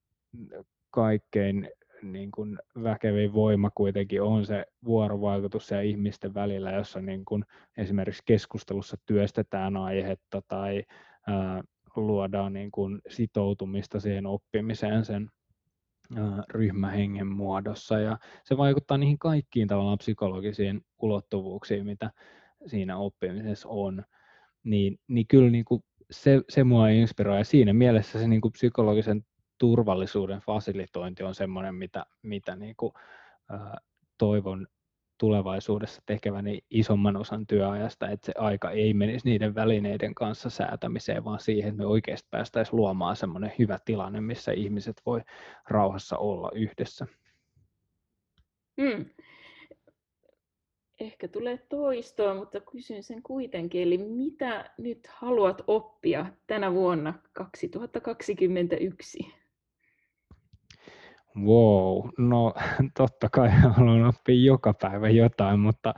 kaikkein 0.91 1.69
niin 2.03 2.31
kuin 2.31 2.59
väkevin 2.83 3.33
voima 3.33 3.71
kuitenkin 3.75 4.21
on 4.21 4.45
se 4.45 4.65
vuorovaikutus 4.85 5.71
ja 5.71 5.81
ihmisten 5.81 6.33
välillä, 6.33 6.71
jossa 6.71 7.01
niin 7.01 7.25
kuin 7.25 7.45
esimerkiksi 7.77 8.23
keskustelussa 8.25 8.97
työstetään 9.05 9.77
aihetta 9.77 10.41
tai 10.47 10.83
ää, 11.27 11.63
luodaan 11.95 12.53
niin 12.53 12.71
kuin 12.71 13.01
sitoutumista 13.09 13.99
siihen 13.99 14.25
oppimiseen 14.25 15.05
sen 15.05 15.29
ää, 16.15 16.43
ryhmähengen 16.49 17.27
muodossa. 17.27 17.99
Ja 17.99 18.17
se 18.43 18.57
vaikuttaa 18.57 18.97
niihin 18.97 19.19
kaikkiin 19.19 19.67
tavallaan 19.67 19.97
psykologisiin 19.97 20.81
ulottuvuuksiin, 21.01 21.85
mitä 21.85 22.11
siinä 22.65 22.97
oppimisessa 22.97 23.69
on. 23.69 24.03
Niin, 24.63 24.97
niin 25.07 25.27
kyllä 25.27 25.49
niin 25.49 25.65
kuin 25.65 25.83
se, 26.11 26.41
se 26.49 26.63
mua 26.63 26.89
inspiroi 26.89 27.37
ja 27.37 27.43
siinä 27.43 27.73
mielessä 27.73 28.19
se 28.19 28.27
niin 28.27 28.41
kuin 28.41 28.51
psykologisen 28.51 29.25
turvallisuuden 29.61 30.39
fasilitointi 30.39 31.23
on 31.23 31.35
semmoinen, 31.35 31.75
mitä, 31.75 32.05
mitä 32.21 32.55
niin 32.55 32.75
kuin, 32.77 32.93
ää, 33.49 33.77
toivon 34.17 34.67
tulevaisuudessa 35.17 36.01
tekeväni 36.05 36.61
isomman 36.69 37.17
osan 37.17 37.47
työajasta, 37.47 38.09
että 38.09 38.25
se 38.25 38.33
aika 38.37 38.71
ei 38.71 38.93
menisi 38.93 39.29
niiden 39.29 39.55
välineiden 39.55 40.15
kanssa 40.15 40.49
säätämiseen, 40.49 41.25
vaan 41.25 41.39
siihen, 41.39 41.69
että 41.69 41.77
me 41.77 41.85
oikeasti 41.85 42.27
päästäisiin 42.31 42.75
luomaan 42.75 43.15
semmoinen 43.15 43.51
hyvä 43.59 43.79
tilanne, 43.85 44.21
missä 44.21 44.51
ihmiset 44.51 45.01
voi 45.05 45.21
rauhassa 45.69 46.17
olla 46.17 46.51
yhdessä. 46.55 47.07
Hmm. 48.81 49.05
Ehkä 50.99 51.27
tulee 51.27 51.57
toistoa, 51.69 52.35
mutta 52.35 52.59
kysyn 52.59 53.03
sen 53.03 53.23
kuitenkin. 53.23 53.81
Eli 53.81 53.97
mitä 53.97 54.71
nyt 54.77 55.07
haluat 55.07 55.61
oppia 55.67 56.25
tänä 56.47 56.73
vuonna 56.73 57.13
2021? 57.33 59.40
Wow, 61.37 62.09
no 62.17 62.53
totta 62.97 63.29
kai 63.29 63.49
haluan 63.49 64.05
oppia 64.05 64.45
joka 64.45 64.73
päivä 64.81 65.09
jotain, 65.09 65.59
mutta 65.59 65.93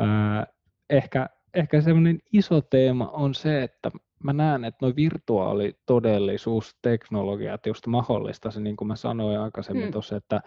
äh, 0.00 0.46
ehkä, 0.90 1.28
ehkä 1.54 1.80
semmoinen 1.80 2.18
iso 2.32 2.60
teema 2.60 3.08
on 3.08 3.34
se, 3.34 3.62
että 3.62 3.90
mä 4.24 4.32
näen, 4.32 4.64
että 4.64 4.86
nuo 4.86 4.92
virtuaalitodellisuusteknologiat 4.96 7.66
just 7.66 7.86
mahdollista 7.86 8.50
se, 8.50 8.60
niin 8.60 8.76
kuin 8.76 8.88
mä 8.88 8.96
sanoin 8.96 9.40
aikaisemmin 9.40 9.84
hmm. 9.84 9.92
tuossa, 9.92 10.16
että 10.16 10.40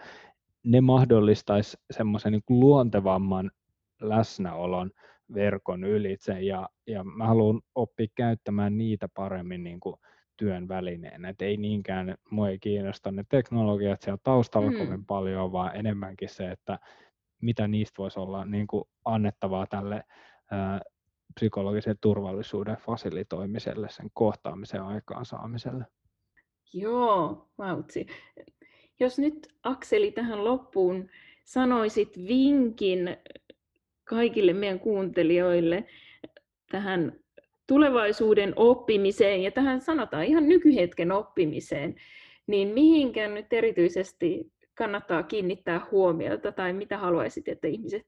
ne 0.64 0.80
mahdollistaisi 0.80 1.76
semmoisen 1.90 2.32
niin 2.32 2.42
luontevamman 2.48 3.50
läsnäolon 4.00 4.90
verkon 5.34 5.84
ylitse 5.84 6.40
ja, 6.40 6.68
ja 6.86 7.04
mä 7.04 7.26
haluan 7.26 7.60
oppia 7.74 8.06
käyttämään 8.14 8.78
niitä 8.78 9.08
paremmin 9.14 9.64
niin 9.64 9.80
kuin 9.80 9.96
työn 10.40 10.68
välineenä. 10.68 11.28
Et 11.28 11.42
ei 11.42 11.56
niinkään, 11.56 12.14
mua 12.30 12.48
ei 12.48 12.58
kiinnosta 12.58 13.12
ne 13.12 13.24
teknologiat 13.28 14.02
siellä 14.02 14.18
taustalla 14.22 14.70
mm. 14.70 14.78
kovin 14.78 15.06
paljon, 15.06 15.52
vaan 15.52 15.76
enemmänkin 15.76 16.28
se, 16.28 16.50
että 16.50 16.78
mitä 17.40 17.68
niistä 17.68 17.98
voisi 17.98 18.20
olla 18.20 18.44
niin 18.44 18.66
kuin 18.66 18.84
annettavaa 19.04 19.66
tälle 19.66 20.04
ää, 20.50 20.80
psykologisen 21.34 21.96
turvallisuuden 22.00 22.76
fasilitoimiselle, 22.76 23.88
sen 23.90 24.10
kohtaamisen 24.14 24.82
aikaansaamiselle. 24.82 25.84
Joo, 26.72 27.48
vautsi. 27.58 28.06
Jos 29.00 29.18
nyt 29.18 29.48
Akseli 29.62 30.12
tähän 30.12 30.44
loppuun 30.44 31.08
sanoisit 31.44 32.18
vinkin 32.18 33.16
kaikille 34.04 34.52
meidän 34.52 34.80
kuuntelijoille 34.80 35.84
tähän 36.70 37.19
tulevaisuuden 37.70 38.52
oppimiseen 38.56 39.42
ja 39.42 39.50
tähän 39.50 39.80
sanotaan 39.80 40.24
ihan 40.24 40.48
nykyhetken 40.48 41.12
oppimiseen, 41.12 41.94
niin 42.46 42.68
mihinkä 42.68 43.28
nyt 43.28 43.52
erityisesti 43.52 44.52
kannattaa 44.74 45.22
kiinnittää 45.22 45.80
huomiota 45.90 46.52
tai 46.52 46.72
mitä 46.72 46.98
haluaisit, 46.98 47.48
että 47.48 47.68
ihmiset 47.68 48.06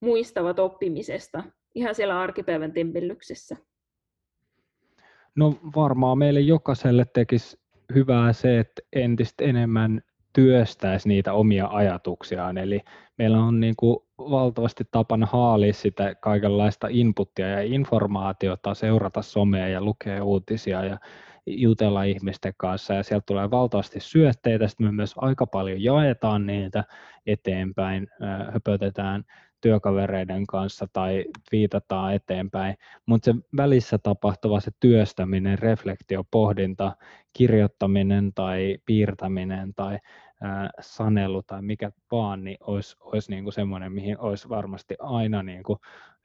muistavat 0.00 0.58
oppimisesta 0.58 1.44
ihan 1.74 1.94
siellä 1.94 2.20
arkipäivän 2.20 2.72
tempellyksessä? 2.72 3.56
No 5.34 5.54
varmaan 5.76 6.18
meille 6.18 6.40
jokaiselle 6.40 7.06
tekisi 7.12 7.58
hyvää 7.94 8.32
se, 8.32 8.58
että 8.58 8.82
entistä 8.92 9.44
enemmän 9.44 10.02
työstäisi 10.32 11.08
niitä 11.08 11.32
omia 11.32 11.66
ajatuksiaan. 11.66 12.58
Eli 12.58 12.80
meillä 13.18 13.38
on 13.38 13.60
niin 13.60 13.74
kuin 13.76 14.05
valtavasti 14.18 14.84
tapana 14.90 15.26
haalia 15.26 15.72
sitä 15.72 16.14
kaikenlaista 16.14 16.86
inputtia 16.90 17.48
ja 17.48 17.62
informaatiota, 17.62 18.74
seurata 18.74 19.22
somea 19.22 19.68
ja 19.68 19.80
lukea 19.80 20.24
uutisia 20.24 20.84
ja 20.84 20.98
jutella 21.46 22.02
ihmisten 22.02 22.54
kanssa. 22.56 22.94
Ja 22.94 23.02
sieltä 23.02 23.24
tulee 23.26 23.50
valtavasti 23.50 24.00
syötteitä, 24.00 24.68
sitten 24.68 24.86
me 24.86 24.92
myös 24.92 25.14
aika 25.16 25.46
paljon 25.46 25.82
jaetaan 25.82 26.46
niitä 26.46 26.84
eteenpäin, 27.26 28.08
höpötetään 28.52 29.24
työkavereiden 29.60 30.46
kanssa 30.46 30.86
tai 30.92 31.24
viitataan 31.52 32.14
eteenpäin, 32.14 32.76
mutta 33.06 33.24
se 33.24 33.34
välissä 33.56 33.98
tapahtuva 33.98 34.60
se 34.60 34.70
työstäminen, 34.80 35.58
reflektio, 35.58 36.24
pohdinta, 36.30 36.96
kirjoittaminen 37.32 38.32
tai 38.34 38.78
piirtäminen 38.86 39.74
tai 39.74 39.98
sanelu 40.80 41.42
tai 41.42 41.62
mikä 41.62 41.90
vaan, 42.10 42.44
niin 42.44 42.56
olisi, 42.60 42.96
olisi 43.00 43.30
niin 43.30 43.44
kuin 43.44 43.52
semmoinen, 43.52 43.92
mihin 43.92 44.18
olisi 44.18 44.48
varmasti 44.48 44.94
aina 44.98 45.42
niin 45.42 45.62
kuin 45.62 45.78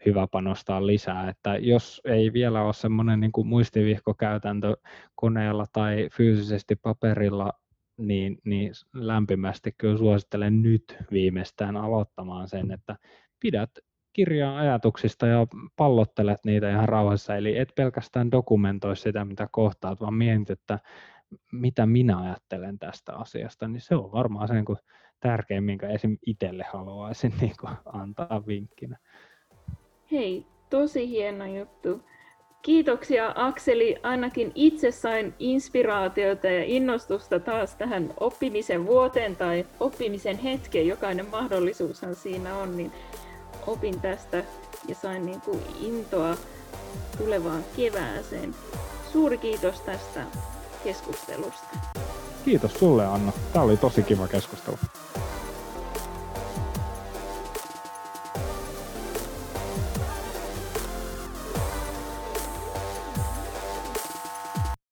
hyvä 0.05 0.27
panostaa 0.31 0.87
lisää. 0.87 1.29
Että 1.29 1.57
jos 1.57 2.01
ei 2.05 2.33
vielä 2.33 2.63
ole 2.63 2.73
semmoinen 2.73 3.19
niin 3.19 3.31
kuin 3.31 3.47
muistivihkokäytäntö 3.47 4.77
koneella 5.15 5.65
tai 5.73 6.09
fyysisesti 6.11 6.75
paperilla, 6.75 7.53
niin, 7.97 8.37
niin 8.45 8.71
lämpimästi 8.93 9.71
kyllä 9.77 9.97
suosittelen 9.97 10.61
nyt 10.61 10.97
viimeistään 11.11 11.77
aloittamaan 11.77 12.47
sen, 12.47 12.71
että 12.71 12.95
pidät 13.39 13.69
kirjaa 14.13 14.57
ajatuksista 14.57 15.27
ja 15.27 15.47
pallottelet 15.75 16.39
niitä 16.45 16.71
ihan 16.71 16.89
rauhassa. 16.89 17.35
Eli 17.35 17.57
et 17.57 17.69
pelkästään 17.75 18.31
dokumentoi 18.31 18.95
sitä, 18.97 19.25
mitä 19.25 19.47
kohtaat, 19.51 20.01
vaan 20.01 20.13
mietit, 20.13 20.49
että 20.49 20.79
mitä 21.51 21.85
minä 21.85 22.19
ajattelen 22.19 22.79
tästä 22.79 23.13
asiasta, 23.13 23.67
niin 23.67 23.81
se 23.81 23.95
on 23.95 24.11
varmaan 24.11 24.47
se 24.47 24.53
niin 24.53 24.77
tärkein, 25.19 25.63
minkä 25.63 25.89
esim. 25.89 26.17
itselle 26.25 26.65
haluaisin 26.73 27.33
niin 27.41 27.55
kuin 27.59 27.73
antaa 27.85 28.43
vinkkinä. 28.47 28.97
Hei, 30.11 30.45
tosi 30.69 31.09
hieno 31.09 31.45
juttu. 31.45 32.01
Kiitoksia 32.61 33.33
Akseli. 33.35 33.95
Ainakin 34.03 34.51
itse 34.55 34.91
sain 34.91 35.33
inspiraatiota 35.39 36.47
ja 36.47 36.63
innostusta 36.63 37.39
taas 37.39 37.75
tähän 37.75 38.13
oppimisen 38.19 38.85
vuoteen 38.85 39.35
tai 39.35 39.65
oppimisen 39.79 40.37
hetkeen. 40.37 40.87
Jokainen 40.87 41.29
mahdollisuushan 41.29 42.15
siinä 42.15 42.57
on, 42.57 42.77
niin 42.77 42.91
opin 43.67 44.01
tästä 44.01 44.43
ja 44.87 44.95
sain 44.95 45.25
niin 45.25 45.41
kuin 45.41 45.59
intoa 45.81 46.37
tulevaan 47.17 47.63
kevääseen. 47.77 48.55
Suuri 49.11 49.37
kiitos 49.37 49.81
tästä 49.81 50.25
keskustelusta. 50.83 51.67
Kiitos 52.45 52.73
sulle 52.73 53.05
Anna. 53.05 53.31
Tämä 53.53 53.65
oli 53.65 53.77
tosi 53.77 54.03
kiva 54.03 54.27
keskustelu. 54.27 54.77